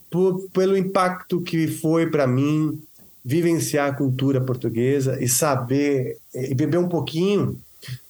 por, 0.09 0.49
pelo 0.53 0.77
impacto 0.77 1.41
que 1.41 1.67
foi 1.67 2.09
para 2.09 2.27
mim 2.27 2.81
vivenciar 3.23 3.89
a 3.89 3.95
cultura 3.95 4.41
portuguesa 4.41 5.17
e 5.23 5.27
saber 5.27 6.17
e 6.33 6.53
beber 6.55 6.77
um 6.77 6.89
pouquinho 6.89 7.59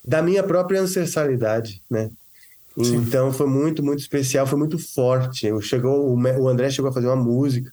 da 0.03 0.21
minha 0.21 0.43
própria 0.43 0.81
ancestralidade, 0.81 1.81
né? 1.89 2.09
Sim. 2.81 2.95
Então 2.97 3.33
foi 3.33 3.47
muito, 3.47 3.83
muito 3.83 3.99
especial, 3.99 4.47
foi 4.47 4.57
muito 4.57 4.79
forte. 4.79 5.45
Eu 5.45 5.61
chegou, 5.61 6.17
o 6.17 6.47
André 6.47 6.69
chegou 6.69 6.89
a 6.89 6.93
fazer 6.93 7.07
uma 7.07 7.15
música 7.17 7.71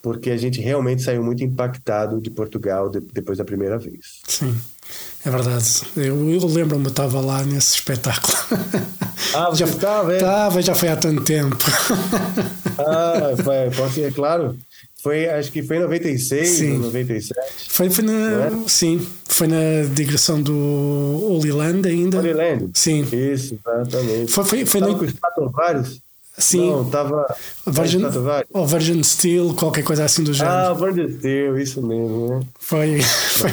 porque 0.00 0.30
a 0.30 0.36
gente 0.36 0.60
realmente 0.60 1.02
saiu 1.02 1.22
muito 1.22 1.42
impactado 1.42 2.20
de 2.20 2.30
Portugal 2.30 2.88
de, 2.88 3.00
depois 3.00 3.36
da 3.36 3.44
primeira 3.44 3.78
vez. 3.78 4.20
Sim, 4.26 4.56
é 5.24 5.30
verdade. 5.30 5.82
Eu, 5.96 6.30
eu 6.30 6.46
lembro-me, 6.46 6.86
estava 6.86 7.20
lá 7.20 7.42
nesse 7.44 7.76
espetáculo. 7.76 8.36
Ah, 9.34 9.50
você 9.50 9.56
já 9.58 9.66
estava, 9.66 10.12
é? 10.12 10.16
Estava, 10.16 10.62
já 10.62 10.74
foi 10.74 10.88
há 10.88 10.96
tanto 10.96 11.22
tempo. 11.24 11.56
Ah, 12.80 13.34
foi, 13.42 13.70
pode 13.76 13.92
ser, 13.92 14.14
claro. 14.14 14.56
Foi, 15.02 15.28
acho 15.28 15.50
que 15.50 15.62
foi 15.62 15.78
em 15.78 15.80
96, 15.80 16.48
Sim. 16.48 16.72
ou 16.74 16.78
97. 16.80 17.40
Foi, 17.68 17.90
foi 17.90 18.04
na, 18.04 18.12
é? 18.12 18.50
sim, 18.68 19.04
foi 19.24 19.46
na 19.48 19.84
digressão 19.92 20.40
do 20.40 20.54
Holy 20.54 21.50
Land 21.50 21.88
ainda. 21.88 22.18
Holy 22.18 22.32
Land? 22.32 22.70
Sim. 22.74 23.02
Isso, 23.12 23.58
exatamente. 23.66 24.30
Foi, 24.32 24.44
foi, 24.44 24.64
foi 24.64 24.80
no, 24.80 24.96
com 24.96 25.04
os 25.04 25.10
Stratovarius? 25.12 26.00
sim, 26.36 26.70
Não, 26.70 26.84
tava... 26.84 27.32
Virgin, 27.66 28.02
ou 28.52 28.66
Virgin 28.66 29.02
Steel, 29.02 29.54
qualquer 29.54 29.82
coisa 29.82 30.04
assim 30.04 30.22
do 30.22 30.32
género. 30.32 30.54
Ah, 30.54 30.72
Van 30.72 30.92
Steel, 30.92 31.58
isso 31.58 31.80
mesmo, 31.82 32.28
né? 32.28 32.40
Foi, 32.58 33.00
foi, 33.00 33.50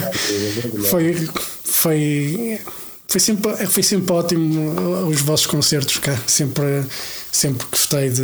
foi, 0.83 1.29
foi, 1.63 2.59
foi, 3.07 3.19
sempre, 3.19 3.67
foi 3.67 3.83
sempre 3.83 4.11
ótimo 4.13 4.71
uh, 4.71 5.07
os 5.07 5.21
vossos 5.21 5.45
concertos 5.45 5.97
cá. 5.97 6.17
Sempre, 6.27 6.83
sempre 7.31 7.65
gostei 7.69 8.09
de. 8.09 8.23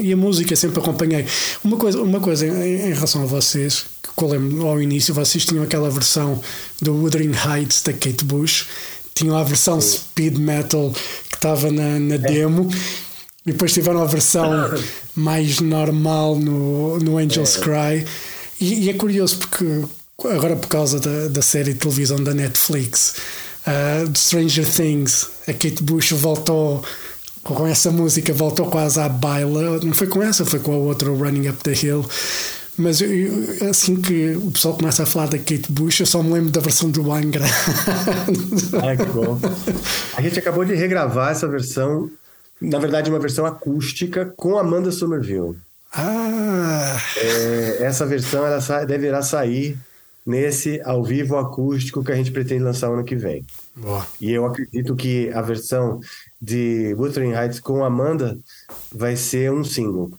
E 0.00 0.12
a 0.12 0.16
música 0.16 0.56
sempre 0.56 0.80
acompanhei. 0.80 1.26
Uma 1.62 1.76
coisa, 1.76 2.02
uma 2.02 2.20
coisa 2.20 2.46
em, 2.46 2.90
em 2.90 2.92
relação 2.92 3.22
a 3.22 3.26
vocês, 3.26 3.84
que 4.16 4.24
eu 4.24 4.28
lembro 4.28 4.66
ao 4.66 4.80
início, 4.80 5.14
vocês 5.14 5.44
tinham 5.44 5.62
aquela 5.62 5.90
versão 5.90 6.40
do 6.80 6.94
Wuthering 6.94 7.32
Heights 7.32 7.82
da 7.82 7.92
Kate 7.92 8.24
Bush, 8.24 8.66
tinham 9.14 9.36
a 9.36 9.44
versão 9.44 9.80
speed 9.80 10.38
metal 10.38 10.92
que 11.28 11.36
estava 11.36 11.70
na, 11.70 11.98
na 11.98 12.16
demo. 12.16 12.70
E 13.46 13.52
depois 13.52 13.72
tiveram 13.72 14.02
a 14.02 14.06
versão 14.06 14.50
mais 15.14 15.60
normal 15.60 16.36
no, 16.36 16.98
no 16.98 17.18
Angel's 17.18 17.56
Cry. 17.56 18.04
E, 18.60 18.86
e 18.86 18.90
é 18.90 18.94
curioso 18.94 19.38
porque 19.38 19.64
agora 20.24 20.56
por 20.56 20.68
causa 20.68 20.98
da, 20.98 21.28
da 21.28 21.42
série 21.42 21.72
de 21.72 21.78
televisão 21.78 22.22
da 22.22 22.34
Netflix, 22.34 23.14
uh, 23.66 24.08
de 24.08 24.18
Stranger 24.18 24.66
Things, 24.68 25.28
a 25.46 25.52
Kate 25.52 25.82
Bush 25.82 26.12
voltou 26.12 26.84
com 27.42 27.66
essa 27.66 27.90
música, 27.90 28.32
voltou 28.32 28.66
quase 28.66 29.00
à 29.00 29.08
baila. 29.08 29.78
Não 29.82 29.92
foi 29.92 30.06
com 30.06 30.22
essa, 30.22 30.44
foi 30.44 30.58
com 30.58 30.72
a 30.72 30.76
outra, 30.76 31.08
Running 31.08 31.48
Up 31.48 31.62
the 31.62 31.72
Hill. 31.72 32.04
Mas 32.76 33.00
eu- 33.00 33.12
eu- 33.12 33.70
assim 33.70 33.96
que 33.96 34.36
o 34.36 34.50
pessoal 34.52 34.74
começa 34.76 35.02
a 35.02 35.06
falar 35.06 35.26
da 35.26 35.38
Kate 35.38 35.66
Bush, 35.70 35.98
eu 36.00 36.06
só 36.06 36.22
me 36.22 36.32
lembro 36.32 36.50
da 36.50 36.60
versão 36.60 36.90
do 36.90 37.12
Angra. 37.12 37.44
Ah, 38.82 38.96
que 38.96 39.10
bom. 39.10 39.38
A 40.16 40.22
gente 40.22 40.38
acabou 40.38 40.64
de 40.64 40.74
regravar 40.74 41.32
essa 41.32 41.48
versão, 41.48 42.08
na 42.60 42.78
verdade, 42.78 43.10
uma 43.10 43.18
versão 43.18 43.44
acústica 43.46 44.32
com 44.36 44.56
Amanda 44.58 44.92
Somerville. 44.92 45.56
ah, 45.92 46.96
É, 47.16 47.78
essa 47.80 48.06
versão 48.06 48.46
ela 48.46 48.60
deverá 48.84 49.22
sair 49.22 49.76
nesse 50.28 50.78
ao 50.84 51.02
vivo 51.02 51.38
acústico 51.38 52.04
que 52.04 52.12
a 52.12 52.14
gente 52.14 52.30
pretende 52.30 52.62
lançar 52.62 52.88
ano 52.88 53.02
que 53.02 53.16
vem. 53.16 53.46
boa. 53.74 54.06
E 54.20 54.30
eu 54.30 54.44
acredito 54.44 54.94
que 54.94 55.30
a 55.30 55.40
versão 55.40 56.00
de 56.40 56.94
Wuthering 56.98 57.32
Heights 57.32 57.58
com 57.58 57.82
Amanda 57.82 58.38
vai 58.94 59.16
ser 59.16 59.50
um 59.50 59.64
single. 59.64 60.12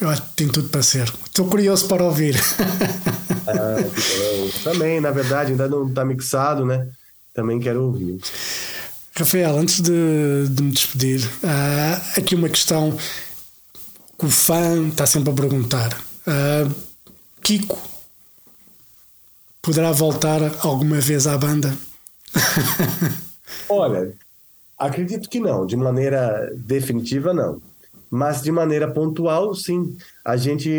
Eu 0.00 0.08
acho 0.08 0.22
que 0.22 0.34
tem 0.34 0.48
tudo 0.48 0.70
para 0.70 0.82
ser. 0.82 1.12
Estou 1.26 1.46
curioso 1.46 1.86
para 1.88 2.02
ouvir. 2.02 2.36
Ah, 3.46 3.76
também, 4.62 5.00
na 5.00 5.10
verdade, 5.10 5.50
ainda 5.50 5.66
não 5.68 5.88
está 5.88 6.04
mixado, 6.04 6.64
né? 6.64 6.88
Também 7.34 7.58
quero 7.58 7.82
ouvir. 7.82 8.20
Rafael, 9.16 9.58
antes 9.58 9.80
de, 9.80 10.48
de 10.48 10.62
me 10.62 10.70
despedir, 10.70 11.28
há 11.42 12.18
aqui 12.18 12.34
uma 12.34 12.48
questão 12.48 12.96
que 14.18 14.26
o 14.26 14.30
fã 14.30 14.88
está 14.88 15.04
sempre 15.04 15.30
a 15.30 15.34
perguntar. 15.34 16.00
Uh, 16.26 16.72
Kiko 17.42 17.90
poderá 19.62 19.92
voltar 19.92 20.40
alguma 20.64 21.00
vez 21.00 21.26
à 21.26 21.36
banda? 21.36 21.76
Olha, 23.68 24.12
acredito 24.78 25.28
que 25.28 25.40
não, 25.40 25.66
de 25.66 25.76
maneira 25.76 26.52
definitiva 26.56 27.32
não. 27.32 27.60
Mas 28.10 28.42
de 28.42 28.50
maneira 28.50 28.90
pontual, 28.90 29.54
sim. 29.54 29.96
A 30.24 30.36
gente 30.36 30.70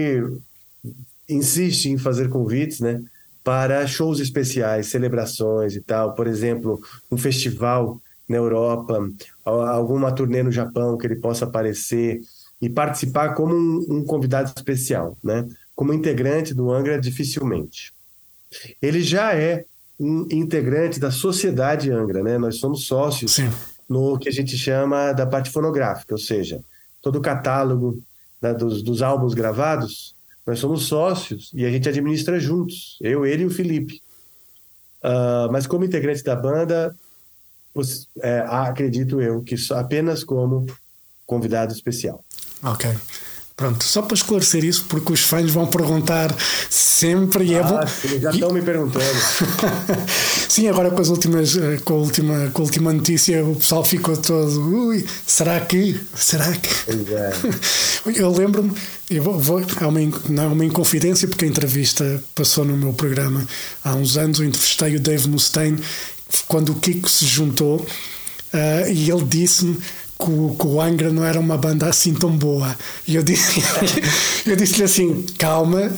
insiste 1.29 1.85
em 1.85 1.97
fazer 1.97 2.29
convites, 2.29 2.81
né? 2.81 3.01
Para 3.43 3.87
shows 3.87 4.19
especiais, 4.19 4.87
celebrações 4.87 5.75
e 5.75 5.81
tal. 5.81 6.13
Por 6.13 6.27
exemplo, 6.27 6.81
um 7.09 7.17
festival 7.17 7.99
na 8.27 8.37
Europa, 8.37 9.09
alguma 9.43 10.11
turnê 10.11 10.43
no 10.43 10.51
Japão 10.51 10.97
que 10.97 11.07
ele 11.07 11.15
possa 11.15 11.45
aparecer 11.45 12.21
e 12.61 12.69
participar 12.69 13.33
como 13.33 13.55
um, 13.55 13.85
um 13.89 14.05
convidado 14.05 14.51
especial, 14.55 15.17
né? 15.23 15.47
Como 15.73 15.93
integrante 15.93 16.53
do 16.53 16.71
Angra, 16.71 16.99
dificilmente. 16.99 17.93
Ele 18.81 19.01
já 19.01 19.33
é 19.33 19.65
um 19.99 20.27
integrante 20.31 20.99
da 20.99 21.11
sociedade 21.11 21.91
Angra, 21.91 22.23
né? 22.23 22.37
Nós 22.37 22.57
somos 22.57 22.85
sócios 22.85 23.33
Sim. 23.35 23.49
no 23.87 24.17
que 24.17 24.27
a 24.27 24.31
gente 24.31 24.57
chama 24.57 25.13
da 25.13 25.25
parte 25.25 25.49
fonográfica, 25.51 26.13
ou 26.13 26.17
seja, 26.17 26.61
todo 27.01 27.17
o 27.17 27.21
catálogo 27.21 28.01
né, 28.41 28.53
dos, 28.53 28.81
dos 28.81 29.01
álbuns 29.01 29.33
gravados, 29.33 30.15
nós 30.45 30.59
somos 30.59 30.85
sócios 30.85 31.51
e 31.53 31.65
a 31.65 31.69
gente 31.69 31.87
administra 31.87 32.39
juntos, 32.39 32.97
eu, 33.01 33.25
ele 33.25 33.43
e 33.43 33.45
o 33.45 33.51
Felipe. 33.51 34.01
Uh, 35.03 35.51
mas 35.51 35.67
como 35.67 35.85
integrante 35.85 36.23
da 36.23 36.35
banda, 36.35 36.95
é, 38.21 38.39
acredito 38.47 39.21
eu 39.21 39.41
que 39.41 39.57
só, 39.57 39.79
apenas 39.79 40.23
como 40.23 40.65
convidado 41.25 41.73
especial. 41.73 42.23
Ok. 42.63 42.89
Pronto, 43.55 43.83
só 43.83 44.01
para 44.01 44.15
esclarecer 44.15 44.63
isso, 44.63 44.85
porque 44.89 45.13
os 45.13 45.21
fãs 45.21 45.51
vão 45.51 45.67
perguntar 45.67 46.35
sempre 46.69 47.45
e 47.45 47.53
é 47.53 47.61
bom. 47.61 47.79
Sim, 47.85 48.19
já 48.19 48.31
estão 48.31 48.51
me 48.51 48.61
perguntando. 48.61 49.05
sim, 50.49 50.67
agora 50.67 50.89
com 50.89 51.01
as 51.01 51.09
últimas, 51.09 51.55
eh, 51.55 51.77
com 51.83 51.93
a 51.93 51.97
última, 51.97 52.49
com 52.51 52.61
a 52.61 52.65
última 52.65 52.91
notícia, 52.91 53.45
o 53.45 53.55
pessoal 53.55 53.83
ficou 53.83 54.17
todo. 54.17 54.87
Ui, 54.87 55.05
será 55.27 55.59
que? 55.59 55.99
Será 56.15 56.51
que? 56.53 56.69
É. 57.13 57.31
Eu 58.19 58.31
lembro-me, 58.31 58.73
eu 59.11 59.21
vou, 59.21 59.39
vou, 59.39 59.59
é 59.59 59.85
uma, 59.85 59.99
não 60.27 60.43
é 60.43 60.47
uma 60.47 60.65
inconfidência, 60.65 61.27
porque 61.27 61.45
a 61.45 61.47
entrevista 61.47 62.23
passou 62.33 62.65
no 62.65 62.75
meu 62.75 62.93
programa 62.93 63.45
há 63.83 63.93
uns 63.93 64.17
anos. 64.17 64.39
Eu 64.39 64.45
entrevistei 64.45 64.95
o 64.95 64.99
Dave 64.99 65.27
Mustaine 65.27 65.77
quando 66.47 66.71
o 66.71 66.75
Kiko 66.75 67.07
se 67.07 67.25
juntou 67.25 67.75
uh, 67.77 68.91
e 68.91 69.11
ele 69.11 69.23
disse-me 69.25 69.77
que 70.23 70.31
o, 70.31 70.55
que 70.59 70.67
o 70.67 70.81
Angra 70.81 71.11
não 71.11 71.25
era 71.25 71.39
uma 71.39 71.57
banda 71.57 71.87
assim 71.87 72.13
tão 72.13 72.31
boa. 72.31 72.75
E 73.07 73.15
eu 73.15 73.23
disse 73.23 73.61
eu 74.45 74.55
disse-lhe 74.55 74.83
assim: 74.83 75.25
calma. 75.37 75.91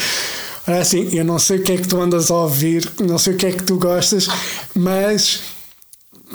assim, 0.66 1.08
eu 1.12 1.24
não 1.24 1.38
sei 1.38 1.58
o 1.58 1.62
que 1.62 1.72
é 1.72 1.76
que 1.76 1.88
tu 1.88 2.00
andas 2.00 2.30
a 2.30 2.34
ouvir, 2.36 2.90
não 3.00 3.18
sei 3.18 3.34
o 3.34 3.36
que 3.36 3.46
é 3.46 3.52
que 3.52 3.62
tu 3.62 3.76
gostas, 3.76 4.28
mas 4.74 5.40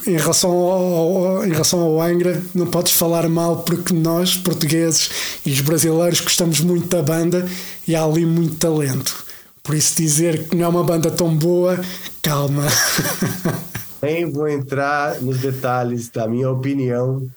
em 0.06 0.18
relação 0.18 0.52
ao, 0.52 1.46
em 1.46 1.50
relação 1.50 1.80
ao 1.80 2.02
Angra, 2.02 2.42
não 2.54 2.68
podes 2.68 2.94
falar 2.94 3.28
mal 3.30 3.58
porque 3.58 3.94
nós, 3.94 4.36
portugueses 4.36 5.10
e 5.46 5.52
os 5.52 5.62
brasileiros, 5.62 6.20
gostamos 6.20 6.60
muito 6.60 6.88
da 6.88 7.02
banda 7.02 7.48
e 7.88 7.96
há 7.96 8.04
ali 8.04 8.26
muito 8.26 8.56
talento. 8.56 9.26
Por 9.64 9.76
isso 9.76 9.96
dizer 9.98 10.48
que 10.48 10.56
não 10.56 10.66
é 10.66 10.68
uma 10.68 10.84
banda 10.84 11.10
tão 11.10 11.36
boa, 11.36 11.80
calma. 12.22 12.64
Nem 14.02 14.30
vou 14.30 14.48
entrar 14.48 15.22
nos 15.22 15.40
detalhes 15.40 16.10
da 16.10 16.28
minha 16.28 16.50
opinião 16.50 17.28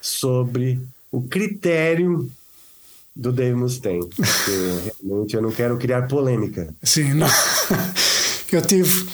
sobre 0.00 0.80
o 1.10 1.22
critério 1.22 2.30
do 3.14 3.32
Dave 3.32 3.54
Mustaine, 3.54 4.08
porque 4.08 4.92
realmente 5.02 5.36
eu 5.36 5.42
não 5.42 5.52
quero 5.52 5.76
criar 5.78 6.08
polêmica. 6.08 6.74
Sim, 6.82 7.14
não. 7.14 7.28
Eu 8.52 8.62
tive. 8.62 9.08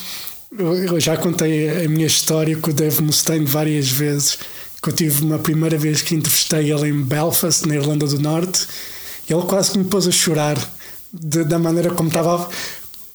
Eu 0.52 1.00
já 1.00 1.16
contei 1.16 1.86
a 1.86 1.88
minha 1.88 2.06
história 2.06 2.54
com 2.58 2.70
o 2.70 2.74
Dave 2.74 3.02
Mustaine 3.02 3.46
várias 3.46 3.88
vezes. 3.88 4.38
Que 4.82 4.90
eu 4.90 4.92
tive 4.92 5.24
uma 5.24 5.38
primeira 5.38 5.78
vez 5.78 6.02
que 6.02 6.14
entrevistei 6.14 6.70
ele 6.70 6.88
em 6.88 7.02
Belfast, 7.02 7.66
na 7.66 7.76
Irlanda 7.76 8.06
do 8.06 8.18
Norte, 8.18 8.66
ele 9.28 9.42
quase 9.42 9.72
que 9.72 9.78
me 9.78 9.84
pôs 9.84 10.06
a 10.06 10.10
chorar 10.10 10.56
de, 11.12 11.44
da 11.44 11.58
maneira 11.58 11.90
como 11.90 12.08
estava, 12.08 12.48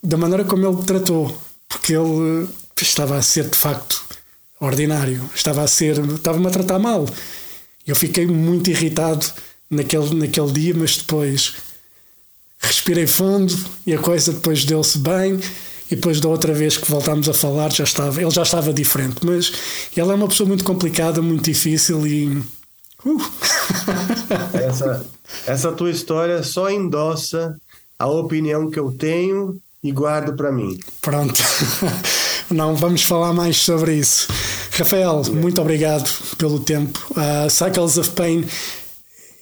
da 0.02 0.17
maneira 0.17 0.43
como 0.45 0.65
ele 0.65 0.84
tratou, 0.84 1.36
porque 1.67 1.93
ele 1.93 2.48
estava 2.84 3.18
a 3.18 3.22
ser 3.22 3.50
de 3.50 3.58
facto 3.58 4.04
ordinário, 4.60 5.30
estava 5.34 5.62
a 5.62 5.68
ser, 5.68 5.98
estava-me 6.14 6.48
a 6.48 6.52
tratar 6.52 6.80
mal. 6.80 7.06
Eu 7.86 7.96
fiquei 7.96 8.26
muito 8.26 8.70
irritado 8.70 9.26
naquele, 9.70 10.14
naquele 10.16 10.52
dia, 10.52 10.74
mas 10.76 10.98
depois 10.98 11.54
respirei 12.60 13.06
fundo 13.06 13.54
e 13.86 13.94
a 13.94 14.00
coisa 14.00 14.34
depois 14.34 14.66
deu-se 14.66 14.98
bem. 14.98 15.40
E 15.90 15.96
depois 15.96 16.20
da 16.20 16.28
outra 16.28 16.52
vez 16.52 16.78
que 16.78 16.90
voltámos 16.90 17.30
a 17.30 17.34
falar, 17.34 17.72
já 17.72 17.84
estava, 17.84 18.20
ele 18.20 18.32
já 18.32 18.42
estava 18.42 18.74
diferente. 18.74 19.18
Mas 19.24 19.52
ele 19.96 20.10
é 20.10 20.16
uma 20.16 20.28
pessoa 20.28 20.48
muito 20.48 20.64
complicada, 20.64 21.22
muito 21.22 21.44
difícil 21.44 22.08
e. 22.08 22.44
Uh. 23.06 23.22
Essa, 24.68 25.06
essa 25.46 25.72
tua 25.72 25.92
história 25.92 26.42
só 26.42 26.72
endossa 26.72 27.56
a 28.00 28.08
opinião 28.08 28.70
que 28.70 28.80
eu 28.80 28.92
tenho 28.92 29.60
e 29.84 29.92
guardo 29.92 30.36
para 30.36 30.52
mim. 30.52 30.80
Pronto. 31.02 31.40
Não 32.49 32.75
vamos 32.75 33.03
falar 33.03 33.34
mais 33.34 33.58
sobre 33.58 33.95
isso. 33.95 34.27
Rafael, 34.71 35.23
muito 35.34 35.60
obrigado 35.62 36.10
pelo 36.38 36.60
tempo. 36.60 36.99
Uh, 37.12 37.49
Cycles 37.49 37.97
of 37.97 38.12
Pain 38.12 38.45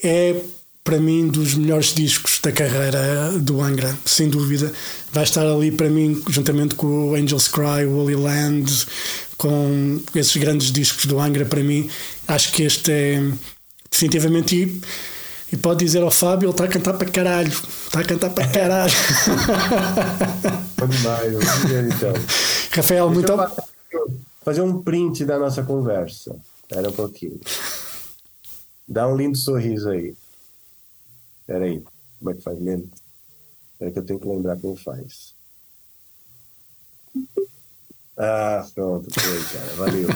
é 0.03 0.35
para 0.83 0.99
mim 0.99 1.27
dos 1.27 1.53
melhores 1.55 1.93
discos 1.93 2.39
da 2.39 2.51
carreira 2.51 3.31
do 3.39 3.61
Angra, 3.61 3.97
sem 4.05 4.29
dúvida. 4.29 4.71
Vai 5.11 5.23
estar 5.23 5.45
ali 5.45 5.71
para 5.71 5.89
mim, 5.89 6.21
juntamente 6.29 6.75
com 6.75 7.11
o 7.11 7.15
Angels 7.15 7.47
Cry, 7.47 7.85
o 7.87 7.97
Holy 7.97 8.15
Land, 8.15 8.85
com 9.37 10.01
esses 10.13 10.35
grandes 10.37 10.71
discos 10.71 11.05
do 11.05 11.19
Angra, 11.19 11.45
para 11.45 11.61
mim, 11.61 11.89
acho 12.27 12.51
que 12.51 12.63
este 12.63 12.91
é 12.91 13.23
definitivamente. 13.89 14.55
E, 14.55 14.81
e 15.53 15.57
pode 15.57 15.85
dizer 15.85 16.01
ao 16.01 16.11
Fábio, 16.11 16.47
ele 16.47 16.51
está 16.51 16.65
a 16.65 16.67
cantar 16.67 16.93
para 16.93 17.09
caralho. 17.09 17.53
Está 17.85 17.99
a 17.99 18.03
cantar 18.03 18.29
para 18.31 18.47
caralho. 18.47 18.93
demais, 20.87 21.33
então. 21.93 22.13
Rafael, 22.73 23.09
Deixa 23.09 23.35
muito 23.35 23.63
Fazer 24.43 24.61
um 24.61 24.81
print 24.81 25.23
da 25.23 25.39
nossa 25.39 25.63
conversa. 25.63 26.35
Espera 26.61 26.89
um 26.89 26.93
pouquinho. 26.93 27.39
Dá 28.87 29.07
um 29.07 29.15
lindo 29.15 29.37
sorriso 29.37 29.89
aí. 29.89 30.15
Espera 31.41 31.65
aí. 31.65 31.81
Como 32.19 32.31
é 32.31 32.33
que 32.33 32.41
faz 32.41 32.59
mesmo? 32.59 32.89
Espera 33.73 33.91
que 33.91 33.99
eu 33.99 34.05
tenho 34.05 34.19
que 34.19 34.27
lembrar 34.27 34.59
como 34.59 34.75
faz. 34.75 35.33
Ah, 38.17 38.65
pronto. 38.73 39.07
Foi, 39.11 39.59
cara. 39.59 39.73
Valeu. 39.75 40.09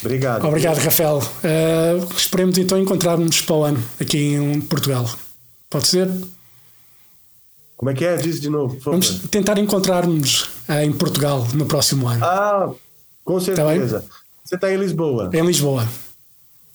Obrigado. 0.00 0.44
Obrigado, 0.46 0.78
Rafael. 0.78 1.18
Uh, 1.18 2.16
esperemos 2.16 2.58
então 2.58 2.78
encontrar-nos 2.78 3.40
para 3.42 3.54
o 3.54 3.64
ano 3.64 3.82
aqui 4.00 4.34
em 4.34 4.60
Portugal. 4.62 5.08
Pode 5.70 5.86
ser? 5.86 6.08
Como 7.82 7.90
é 7.90 7.94
que 7.94 8.04
é? 8.04 8.14
Diz 8.16 8.40
de 8.40 8.48
novo. 8.48 8.78
Vamos 8.84 9.22
tentar 9.28 9.58
encontrar-nos 9.58 10.44
uh, 10.68 10.74
em 10.84 10.92
Portugal 10.92 11.44
no 11.52 11.66
próximo 11.66 12.06
ano. 12.06 12.24
Ah, 12.24 12.70
com 13.24 13.40
tá 13.40 13.44
certeza. 13.44 14.02
Tá 14.02 14.16
Você 14.44 14.54
está 14.54 14.72
em 14.72 14.76
Lisboa? 14.76 15.28
Em 15.34 15.44
Lisboa. 15.44 15.88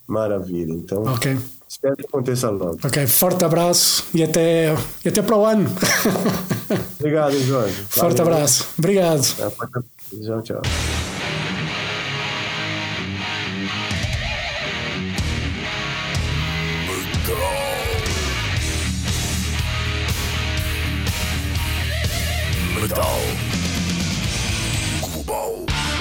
Maravilha. 0.05 0.73
Então, 0.73 1.03
ok. 1.03 1.37
espero 1.65 1.95
que 1.95 2.05
aconteça 2.05 2.49
logo. 2.49 2.77
Ok, 2.83 3.07
forte 3.07 3.45
abraço 3.45 4.05
e 4.13 4.21
até, 4.21 4.75
e 5.05 5.07
até 5.07 5.21
para 5.21 5.37
o 5.37 5.45
ano. 5.45 5.69
Obrigado, 6.99 7.39
Jorge. 7.39 7.73
Forte 7.87 8.17
Valeu. 8.17 8.33
abraço. 8.33 8.67
Obrigado. 8.77 9.23
Tchau, 9.23 10.41
tchau. 10.41 10.61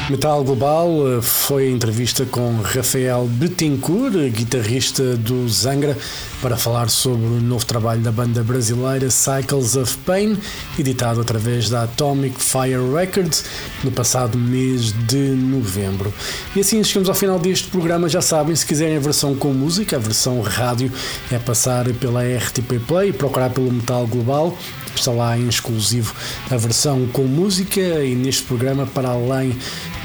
Metal 0.08 0.44
Global 0.44 0.88
eh, 1.18 1.20
foi 1.20 1.66
a 1.66 1.70
entrevista 1.70 2.24
com 2.24 2.60
Rafael 2.62 3.26
Betancourt, 3.26 4.14
guitarrista 4.30 5.16
do 5.16 5.48
Zangra, 5.48 5.98
para 6.40 6.56
falar 6.56 6.88
sobre 6.88 7.26
o 7.26 7.40
novo 7.40 7.66
trabalho 7.66 8.00
da 8.00 8.12
banda 8.12 8.40
brasileira 8.44 9.10
Cycles 9.10 9.74
of 9.74 9.98
Pain, 10.06 10.38
editado 10.78 11.20
através 11.20 11.68
da 11.68 11.82
Atomic 11.82 12.40
Fire 12.40 12.78
Records 12.94 13.44
no 13.82 13.90
passado 13.90 14.38
mês 14.38 14.92
de 14.92 15.30
novembro. 15.30 16.14
E 16.54 16.60
assim 16.60 16.84
chegamos 16.84 17.08
ao 17.08 17.14
final 17.14 17.40
deste 17.40 17.66
programa. 17.66 18.08
Já 18.08 18.22
sabem, 18.22 18.54
se 18.54 18.64
quiserem 18.64 18.98
a 18.98 19.00
versão 19.00 19.34
com 19.34 19.52
música, 19.52 19.96
a 19.96 19.98
versão 19.98 20.40
rádio, 20.40 20.92
é 21.32 21.38
passar 21.38 21.84
pela 21.94 22.22
RTP 22.22 22.78
Play 22.86 23.08
e 23.08 23.12
procurar 23.12 23.50
pelo 23.50 23.72
Metal 23.72 24.06
Global 24.06 24.56
está 25.00 25.12
lá 25.12 25.36
em 25.36 25.46
exclusivo 25.48 26.14
a 26.50 26.56
versão 26.56 27.06
com 27.08 27.24
música 27.24 27.80
e 27.80 28.14
neste 28.14 28.44
programa, 28.44 28.86
para 28.86 29.10
além 29.10 29.54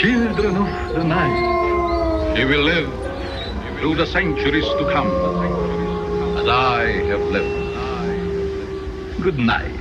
Children 0.00 0.56
of 0.58 0.94
the 0.94 1.02
night, 1.02 2.38
you 2.38 2.46
will 2.46 2.62
live 2.62 2.88
through 3.80 3.96
the 3.96 4.06
centuries 4.06 4.64
to 4.64 4.84
come, 4.92 5.10
as 6.38 6.46
I 6.46 7.02
have 7.10 7.32
lived. 7.32 7.68
Good 9.20 9.38
night. 9.38 9.77